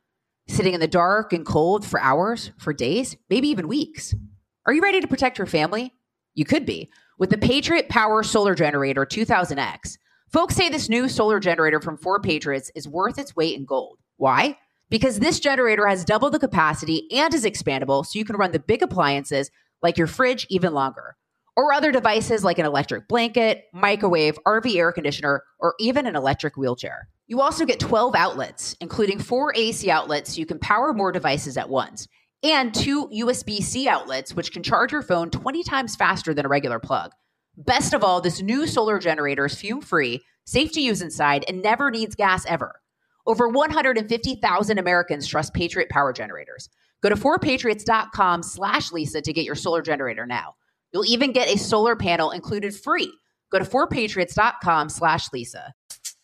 sitting 0.47 0.75
in 0.75 0.79
the 0.79 0.87
dark 0.87 1.33
and 1.33 1.43
cold 1.43 1.87
for 1.87 1.99
hours, 1.99 2.51
for 2.59 2.71
days, 2.71 3.17
maybe 3.31 3.47
even 3.47 3.67
weeks. 3.67 4.13
Are 4.67 4.73
you 4.73 4.83
ready 4.83 5.01
to 5.01 5.07
protect 5.07 5.39
your 5.39 5.47
family? 5.47 5.91
You 6.35 6.45
could 6.45 6.67
be 6.67 6.91
with 7.17 7.31
the 7.31 7.39
Patriot 7.39 7.89
Power 7.89 8.21
Solar 8.21 8.53
Generator 8.53 9.07
2000X. 9.07 9.97
Folks 10.31 10.55
say 10.55 10.69
this 10.69 10.87
new 10.87 11.09
solar 11.09 11.39
generator 11.39 11.81
from 11.81 11.97
4Patriots 11.97 12.69
is 12.75 12.87
worth 12.87 13.17
its 13.17 13.35
weight 13.35 13.57
in 13.57 13.65
gold. 13.65 13.97
Why? 14.17 14.57
Because 14.93 15.17
this 15.17 15.39
generator 15.39 15.87
has 15.87 16.05
double 16.05 16.29
the 16.29 16.37
capacity 16.37 17.07
and 17.11 17.33
is 17.33 17.45
expandable 17.45 18.05
so 18.05 18.19
you 18.19 18.25
can 18.25 18.35
run 18.35 18.51
the 18.51 18.59
big 18.59 18.83
appliances 18.83 19.49
like 19.81 19.97
your 19.97 20.05
fridge 20.05 20.45
even 20.51 20.71
longer 20.71 21.15
or 21.55 21.73
other 21.73 21.91
devices 21.91 22.43
like 22.43 22.59
an 22.59 22.67
electric 22.67 23.07
blanket, 23.07 23.63
microwave, 23.73 24.37
RV 24.45 24.75
air 24.75 24.91
conditioner, 24.91 25.41
or 25.59 25.73
even 25.79 26.05
an 26.05 26.15
electric 26.15 26.57
wheelchair. 26.57 27.09
You 27.25 27.41
also 27.41 27.65
get 27.65 27.79
12 27.79 28.13
outlets, 28.13 28.75
including 28.81 29.17
four 29.17 29.51
AC 29.55 29.89
outlets 29.89 30.35
so 30.35 30.39
you 30.39 30.45
can 30.45 30.59
power 30.59 30.93
more 30.93 31.11
devices 31.11 31.57
at 31.57 31.69
once, 31.69 32.07
and 32.43 32.71
two 32.71 33.07
USB 33.07 33.63
C 33.63 33.87
outlets, 33.87 34.35
which 34.35 34.51
can 34.51 34.61
charge 34.61 34.91
your 34.91 35.01
phone 35.01 35.31
20 35.31 35.63
times 35.63 35.95
faster 35.95 36.35
than 36.35 36.45
a 36.45 36.49
regular 36.49 36.77
plug. 36.77 37.13
Best 37.57 37.95
of 37.95 38.03
all, 38.03 38.21
this 38.21 38.43
new 38.43 38.67
solar 38.67 38.99
generator 38.99 39.45
is 39.45 39.55
fume 39.55 39.81
free, 39.81 40.21
safe 40.45 40.71
to 40.73 40.81
use 40.81 41.01
inside, 41.01 41.45
and 41.47 41.63
never 41.63 41.89
needs 41.89 42.13
gas 42.13 42.45
ever. 42.45 42.75
Over 43.25 43.47
150,000 43.47 44.77
Americans 44.77 45.27
trust 45.27 45.53
Patriot 45.53 45.89
Power 45.89 46.13
Generators. 46.13 46.69
Go 47.01 47.09
to 47.09 47.15
4patriots.com 47.15 48.43
slash 48.43 48.91
Lisa 48.91 49.21
to 49.21 49.33
get 49.33 49.45
your 49.45 49.55
solar 49.55 49.81
generator 49.81 50.25
now. 50.25 50.55
You'll 50.93 51.05
even 51.05 51.31
get 51.31 51.53
a 51.53 51.57
solar 51.57 51.95
panel 51.95 52.31
included 52.31 52.75
free. 52.75 53.11
Go 53.51 53.59
to 53.59 53.65
4patriots.com 53.65 54.89
slash 54.89 55.31
Lisa. 55.33 55.73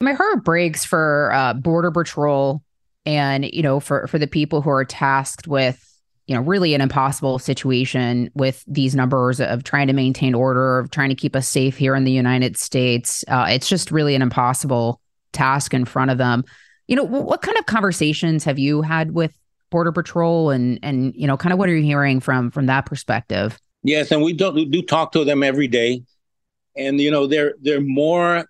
my 0.00 0.12
heart 0.12 0.44
breaks 0.44 0.84
for 0.84 1.32
uh, 1.32 1.54
border 1.54 1.90
patrol 1.90 2.62
and 3.04 3.44
you 3.52 3.62
know 3.62 3.80
for 3.80 4.06
for 4.06 4.18
the 4.18 4.26
people 4.26 4.60
who 4.60 4.70
are 4.70 4.84
tasked 4.84 5.46
with 5.46 5.82
you 6.26 6.34
know 6.34 6.42
really 6.42 6.74
an 6.74 6.80
impossible 6.80 7.38
situation 7.38 8.30
with 8.34 8.62
these 8.66 8.94
numbers 8.94 9.40
of 9.40 9.64
trying 9.64 9.86
to 9.86 9.92
maintain 9.92 10.34
order 10.34 10.78
of 10.78 10.90
trying 10.90 11.08
to 11.08 11.14
keep 11.14 11.34
us 11.34 11.48
safe 11.48 11.76
here 11.76 11.94
in 11.94 12.04
the 12.04 12.12
united 12.12 12.56
states. 12.56 13.24
Uh, 13.28 13.46
it's 13.48 13.68
just 13.68 13.90
really 13.90 14.14
an 14.14 14.22
impossible 14.22 15.00
task 15.32 15.72
in 15.72 15.84
front 15.84 16.10
of 16.10 16.18
them. 16.18 16.44
You 16.88 16.96
know 16.96 17.04
what 17.04 17.42
kind 17.42 17.56
of 17.58 17.66
conversations 17.66 18.44
have 18.44 18.58
you 18.58 18.82
had 18.82 19.12
with 19.12 19.36
border 19.70 19.92
patrol 19.92 20.50
and 20.50 20.78
and 20.82 21.14
you 21.16 21.26
know 21.26 21.36
kind 21.36 21.52
of 21.52 21.58
what 21.58 21.68
are 21.68 21.76
you 21.76 21.82
hearing 21.82 22.20
from 22.20 22.50
from 22.50 22.66
that 22.66 22.86
perspective? 22.86 23.58
Yes 23.82 24.10
and 24.10 24.22
we 24.22 24.32
do, 24.32 24.50
we 24.50 24.64
do 24.64 24.82
talk 24.82 25.12
to 25.12 25.24
them 25.24 25.42
every 25.42 25.68
day. 25.68 26.02
And 26.76 27.00
you 27.00 27.10
know 27.10 27.26
they're 27.26 27.54
they're 27.62 27.80
more 27.80 28.44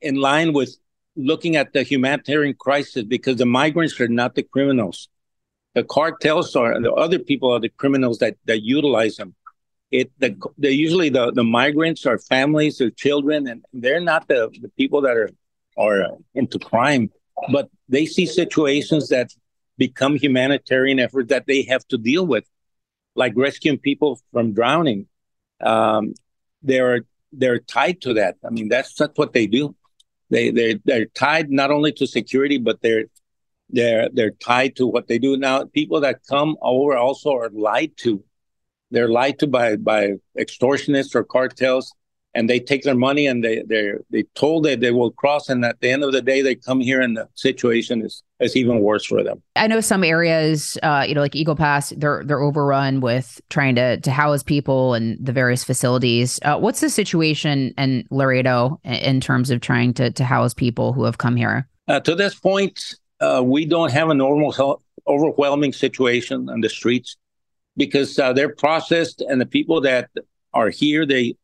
in 0.00 0.16
line 0.16 0.52
with 0.52 0.76
looking 1.16 1.56
at 1.56 1.72
the 1.72 1.82
humanitarian 1.82 2.54
crisis 2.54 3.02
because 3.02 3.36
the 3.36 3.46
migrants 3.46 4.00
are 4.00 4.08
not 4.08 4.34
the 4.34 4.42
criminals. 4.42 5.08
The 5.74 5.84
cartels 5.84 6.54
are 6.56 6.80
the 6.80 6.92
other 6.92 7.18
people 7.18 7.52
are 7.52 7.60
the 7.60 7.68
criminals 7.68 8.18
that, 8.18 8.36
that 8.46 8.62
utilize 8.62 9.16
them. 9.16 9.34
It 9.90 10.10
the, 10.18 10.36
usually 10.58 11.08
the, 11.08 11.32
the 11.32 11.44
migrants 11.44 12.04
are 12.06 12.18
families, 12.18 12.78
their 12.78 12.90
children, 12.90 13.48
and 13.48 13.64
they're 13.72 14.00
not 14.00 14.28
the, 14.28 14.50
the 14.60 14.68
people 14.70 15.00
that 15.02 15.16
are 15.16 15.30
are 15.76 16.18
into 16.34 16.58
crime, 16.58 17.10
but 17.52 17.70
they 17.88 18.04
see 18.04 18.26
situations 18.26 19.08
that 19.08 19.32
become 19.76 20.16
humanitarian 20.16 20.98
efforts 20.98 21.28
that 21.28 21.46
they 21.46 21.62
have 21.62 21.86
to 21.88 21.96
deal 21.96 22.26
with, 22.26 22.44
like 23.14 23.32
rescuing 23.36 23.78
people 23.78 24.20
from 24.32 24.52
drowning. 24.52 25.06
Um, 25.60 26.14
they're 26.62 27.02
they're 27.32 27.60
tied 27.60 28.00
to 28.02 28.14
that. 28.14 28.36
I 28.44 28.50
mean, 28.50 28.68
that's 28.68 28.94
that's 28.94 29.16
what 29.16 29.32
they 29.32 29.46
do. 29.46 29.74
They 30.30 30.50
they 30.50 30.80
they're 30.84 31.06
tied 31.06 31.50
not 31.50 31.70
only 31.70 31.92
to 31.92 32.06
security, 32.06 32.58
but 32.58 32.80
they're 32.82 33.06
They're 33.70 34.08
they're 34.12 34.30
tied 34.32 34.76
to 34.76 34.86
what 34.86 35.08
they 35.08 35.18
do 35.18 35.36
now. 35.36 35.64
People 35.66 36.00
that 36.00 36.24
come 36.28 36.56
over 36.62 36.96
also 36.96 37.30
are 37.32 37.50
lied 37.52 37.92
to. 37.98 38.24
They're 38.90 39.08
lied 39.08 39.38
to 39.40 39.46
by 39.46 39.76
by 39.76 40.14
extortionists 40.38 41.14
or 41.14 41.24
cartels, 41.24 41.92
and 42.34 42.48
they 42.48 42.60
take 42.60 42.82
their 42.82 42.94
money 42.94 43.26
and 43.26 43.42
they 43.42 43.62
they 43.66 43.92
they 44.10 44.22
told 44.34 44.64
that 44.64 44.80
they 44.80 44.90
will 44.90 45.10
cross, 45.10 45.48
and 45.48 45.64
at 45.64 45.80
the 45.80 45.90
end 45.90 46.04
of 46.04 46.12
the 46.12 46.22
day, 46.22 46.42
they 46.42 46.54
come 46.54 46.80
here 46.80 47.00
and 47.00 47.16
the 47.16 47.28
situation 47.34 48.02
is 48.04 48.22
is 48.40 48.54
even 48.56 48.80
worse 48.80 49.04
for 49.04 49.22
them. 49.22 49.42
I 49.56 49.66
know 49.66 49.80
some 49.80 50.04
areas, 50.04 50.78
uh, 50.82 51.04
you 51.08 51.14
know, 51.14 51.20
like 51.20 51.34
Eagle 51.34 51.56
Pass, 51.56 51.92
they're 51.96 52.22
they're 52.24 52.40
overrun 52.40 53.00
with 53.00 53.40
trying 53.50 53.74
to 53.76 53.98
to 54.00 54.10
house 54.10 54.42
people 54.42 54.94
and 54.94 55.18
the 55.24 55.32
various 55.32 55.64
facilities. 55.64 56.38
Uh, 56.42 56.58
what's 56.58 56.80
the 56.80 56.90
situation 56.90 57.74
in 57.78 58.06
Laredo 58.10 58.80
in 58.84 59.20
terms 59.20 59.50
of 59.50 59.60
trying 59.60 59.94
to 59.94 60.10
to 60.10 60.24
house 60.24 60.54
people 60.54 60.92
who 60.92 61.04
have 61.04 61.18
come 61.18 61.36
here? 61.36 61.68
Uh, 61.88 62.00
to 62.00 62.14
this 62.14 62.34
point, 62.34 62.94
uh, 63.20 63.42
we 63.44 63.64
don't 63.64 63.90
have 63.90 64.10
a 64.10 64.14
normal, 64.14 64.82
overwhelming 65.06 65.72
situation 65.72 66.48
on 66.50 66.60
the 66.60 66.68
streets 66.68 67.16
because 67.76 68.18
uh, 68.18 68.32
they're 68.32 68.54
processed, 68.54 69.22
and 69.22 69.40
the 69.40 69.46
people 69.46 69.80
that 69.80 70.10
are 70.52 70.68
here, 70.68 71.06
they 71.06 71.34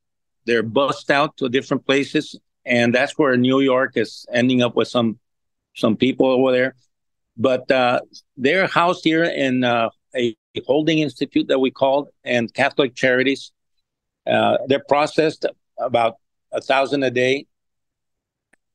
they're 0.46 0.62
bussed 0.62 1.11
out 1.11 1.37
to 1.38 1.48
different 1.48 1.87
places, 1.87 2.38
and 2.64 2.94
that's 2.94 3.18
where 3.18 3.37
New 3.37 3.61
York 3.61 3.96
is 3.96 4.26
ending 4.33 4.62
up 4.62 4.76
with 4.76 4.88
some 4.88 5.18
some 5.74 5.96
people 5.96 6.26
over 6.26 6.52
there. 6.52 6.74
But 7.37 7.70
uh, 7.70 8.00
they're 8.37 8.66
housed 8.66 9.04
here 9.04 9.24
in 9.24 9.64
uh, 9.64 9.90
a 10.14 10.37
holding 10.66 11.00
institute 11.00 11.48
that 11.48 11.59
we 11.59 11.70
called 11.70 12.09
and 12.24 12.52
Catholic 12.52 12.94
Charities. 12.94 13.52
Uh, 14.26 14.59
they're 14.68 14.85
processed 14.88 15.46
about 15.78 16.16
a 16.52 16.61
thousand 16.61 17.02
a 17.02 17.11
day. 17.11 17.46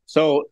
So 0.06 0.46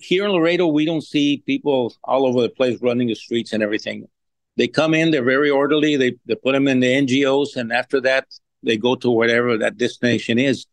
here 0.00 0.24
in 0.24 0.30
Laredo, 0.30 0.66
we 0.66 0.84
don't 0.84 1.02
see 1.02 1.42
people 1.44 1.94
all 2.02 2.26
over 2.26 2.40
the 2.40 2.48
place 2.48 2.80
running 2.80 3.08
the 3.08 3.14
streets 3.14 3.52
and 3.52 3.62
everything. 3.62 4.08
They 4.56 4.66
come 4.66 4.94
in, 4.94 5.10
they're 5.10 5.22
very 5.22 5.50
orderly. 5.50 5.96
They 5.96 6.14
they 6.26 6.34
put 6.34 6.52
them 6.52 6.66
in 6.66 6.80
the 6.80 6.86
NGOs, 6.86 7.56
and 7.56 7.72
after 7.72 8.00
that, 8.00 8.26
they 8.62 8.76
go 8.76 8.94
to 8.96 9.10
whatever 9.10 9.56
that 9.58 9.76
destination 9.76 10.38
is. 10.38 10.66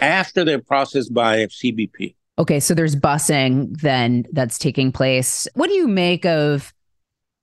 After 0.00 0.44
they're 0.44 0.60
processed 0.60 1.12
by 1.12 1.46
CBP. 1.46 2.14
Okay, 2.38 2.60
so 2.60 2.74
there's 2.74 2.96
busing 2.96 3.78
then 3.80 4.24
that's 4.32 4.58
taking 4.58 4.90
place. 4.90 5.46
What 5.54 5.68
do 5.68 5.74
you 5.74 5.86
make 5.86 6.24
of 6.24 6.72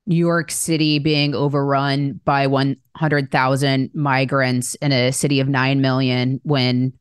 New 0.08 0.16
York 0.16 0.50
City 0.50 0.98
being 0.98 1.36
overrun 1.36 2.20
by 2.26 2.48
100,000 2.48 3.92
migrants 3.94 4.76
in 4.76 4.92
a 4.92 5.12
city 5.12 5.40
of 5.40 5.48
9 5.48 5.82
million 5.82 6.42
when 6.44 6.94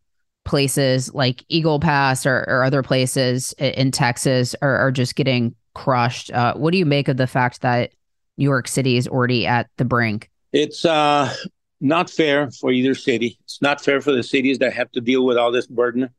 places 0.44 1.12
like 1.14 1.42
Eagle 1.48 1.80
Pass 1.80 2.26
or, 2.26 2.44
or 2.46 2.64
other 2.64 2.82
places 2.82 3.54
in 3.58 3.90
Texas 3.90 4.54
are, 4.60 4.76
are 4.76 4.92
just 4.92 5.16
getting 5.16 5.54
crushed? 5.74 6.30
Uh, 6.32 6.54
what 6.54 6.72
do 6.72 6.78
you 6.78 6.86
make 6.86 7.08
of 7.08 7.16
the 7.16 7.26
fact 7.26 7.62
that 7.62 7.92
New 8.36 8.44
York 8.44 8.68
City 8.68 8.98
is 8.98 9.08
already 9.08 9.46
at 9.46 9.68
the 9.78 9.84
brink? 9.86 10.30
It's 10.52 10.84
uh, 10.84 11.34
not 11.80 12.10
fair 12.10 12.50
for 12.50 12.72
either 12.72 12.94
city. 12.94 13.38
It's 13.44 13.62
not 13.62 13.80
fair 13.80 14.00
for 14.00 14.12
the 14.12 14.22
cities 14.22 14.58
that 14.58 14.72
have 14.72 14.90
to 14.92 15.00
deal 15.00 15.24
with 15.24 15.36
all 15.36 15.52
this 15.52 15.66
burden 15.66 16.10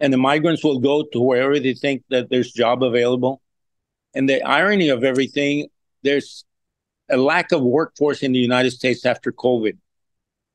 and 0.00 0.12
the 0.12 0.18
migrants 0.18 0.62
will 0.62 0.78
go 0.78 1.02
to 1.12 1.20
wherever 1.20 1.58
they 1.58 1.74
think 1.74 2.04
that 2.10 2.30
there's 2.30 2.52
job 2.52 2.82
available. 2.82 3.42
And 4.14 4.28
the 4.28 4.42
irony 4.42 4.88
of 4.88 5.04
everything, 5.04 5.68
there's 6.02 6.44
a 7.10 7.16
lack 7.16 7.52
of 7.52 7.62
workforce 7.62 8.22
in 8.22 8.32
the 8.32 8.38
United 8.38 8.70
States 8.70 9.04
after 9.04 9.32
COVID. 9.32 9.76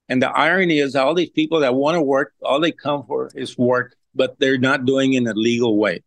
And 0.10 0.22
the 0.22 0.30
irony 0.30 0.80
is 0.80 0.96
all 0.96 1.14
these 1.14 1.30
people 1.30 1.62
that 1.62 1.76
want 1.76 1.96
to 1.96 2.02
work, 2.02 2.34
all 2.42 2.60
they 2.60 2.72
come 2.72 3.06
for 3.06 3.32
is 3.36 3.58
work, 3.58 3.96
but 4.14 4.38
they're 4.40 4.58
not 4.58 4.86
doing 4.86 5.14
it 5.14 5.18
in 5.18 5.28
a 5.28 5.34
legal 5.34 5.78
way. 5.78 6.04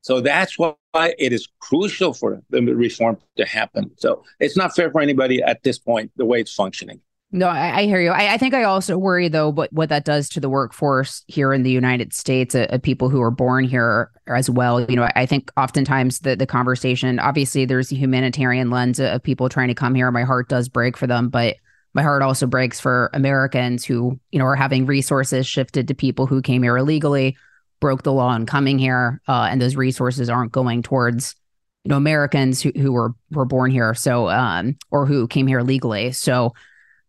So 0.00 0.20
that's 0.20 0.58
why 0.58 0.74
it 0.94 1.32
is 1.32 1.48
crucial 1.60 2.12
for 2.12 2.42
the 2.50 2.60
reform 2.60 3.18
to 3.36 3.46
happen. 3.46 3.92
So 3.98 4.24
it's 4.40 4.56
not 4.56 4.74
fair 4.74 4.90
for 4.90 5.00
anybody 5.00 5.42
at 5.42 5.62
this 5.62 5.78
point, 5.78 6.10
the 6.16 6.24
way 6.24 6.40
it's 6.40 6.52
functioning. 6.52 7.00
No, 7.34 7.48
I, 7.48 7.78
I 7.78 7.86
hear 7.86 8.00
you. 8.00 8.10
I, 8.10 8.34
I, 8.34 8.36
think 8.36 8.52
I 8.52 8.64
also 8.64 8.98
worry 8.98 9.28
though, 9.28 9.52
but 9.52 9.72
what 9.72 9.88
that 9.88 10.04
does 10.04 10.28
to 10.30 10.40
the 10.40 10.50
workforce 10.50 11.24
here 11.28 11.54
in 11.54 11.62
the 11.62 11.70
United 11.70 12.12
States, 12.12 12.54
of, 12.54 12.70
uh, 12.70 12.78
people 12.78 13.08
who 13.08 13.22
are 13.22 13.30
born 13.30 13.64
here 13.64 14.10
as 14.26 14.50
well. 14.50 14.82
You 14.82 14.96
know, 14.96 15.08
I 15.16 15.24
think 15.24 15.50
oftentimes 15.56 16.20
the 16.20 16.36
the 16.36 16.46
conversation, 16.46 17.18
obviously, 17.18 17.64
there's 17.64 17.90
a 17.90 17.96
humanitarian 17.96 18.68
lens 18.70 19.00
of 19.00 19.22
people 19.22 19.48
trying 19.48 19.68
to 19.68 19.74
come 19.74 19.94
here. 19.94 20.10
My 20.10 20.24
heart 20.24 20.50
does 20.50 20.68
break 20.68 20.94
for 20.94 21.06
them, 21.06 21.30
but 21.30 21.56
my 21.94 22.02
heart 22.02 22.20
also 22.20 22.46
breaks 22.46 22.78
for 22.78 23.10
Americans 23.14 23.84
who, 23.84 24.20
you 24.30 24.38
know, 24.38 24.44
are 24.44 24.56
having 24.56 24.84
resources 24.84 25.46
shifted 25.46 25.88
to 25.88 25.94
people 25.94 26.26
who 26.26 26.42
came 26.42 26.62
here 26.62 26.76
illegally, 26.76 27.36
broke 27.80 28.02
the 28.02 28.12
law 28.12 28.34
in 28.34 28.44
coming 28.44 28.78
here, 28.78 29.22
uh, 29.26 29.48
and 29.50 29.60
those 29.60 29.76
resources 29.76 30.28
aren't 30.28 30.52
going 30.52 30.82
towards 30.82 31.34
you 31.84 31.88
know 31.88 31.96
Americans 31.96 32.60
who, 32.60 32.72
who 32.76 32.92
were 32.92 33.14
were 33.30 33.46
born 33.46 33.70
here, 33.70 33.94
so 33.94 34.28
um, 34.28 34.76
or 34.90 35.06
who 35.06 35.26
came 35.26 35.46
here 35.46 35.62
legally. 35.62 36.12
So 36.12 36.52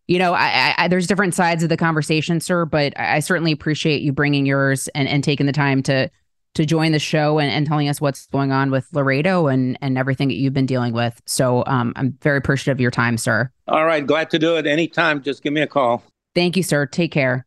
you 0.06 0.18
know, 0.18 0.34
I, 0.34 0.74
I, 0.76 0.88
there's 0.88 1.06
different 1.06 1.34
sides 1.34 1.62
of 1.62 1.68
the 1.68 1.76
conversation, 1.76 2.40
sir, 2.40 2.64
but 2.64 2.98
I, 2.98 3.20
certainly 3.20 3.52
appreciate 3.52 4.02
you 4.02 4.12
bringing 4.12 4.44
yours 4.44 4.88
and, 4.88 5.08
and 5.08 5.24
taking 5.24 5.46
the 5.46 5.52
time 5.52 5.82
to 5.84 6.10
to 6.54 6.64
join 6.64 6.92
the 6.92 7.00
show 7.00 7.40
and, 7.40 7.50
and 7.50 7.66
telling 7.66 7.88
us 7.88 8.00
what's 8.00 8.26
going 8.26 8.52
on 8.52 8.70
with 8.70 8.86
Laredo 8.92 9.48
and 9.48 9.78
and 9.80 9.96
everything 9.98 10.28
that 10.28 10.34
you've 10.34 10.52
been 10.52 10.66
dealing 10.66 10.92
with. 10.92 11.20
So 11.26 11.64
um, 11.66 11.92
I'm 11.96 12.16
very 12.22 12.38
appreciative 12.38 12.76
of 12.76 12.80
your 12.80 12.90
time, 12.90 13.16
sir. 13.16 13.50
All 13.66 13.84
right, 13.84 14.06
glad 14.06 14.30
to 14.30 14.38
do 14.38 14.56
it. 14.56 14.66
Anytime, 14.66 15.22
just 15.22 15.42
give 15.42 15.52
me 15.52 15.62
a 15.62 15.66
call. 15.66 16.02
Thank 16.34 16.56
you, 16.56 16.62
sir. 16.62 16.86
Take 16.86 17.12
care. 17.12 17.46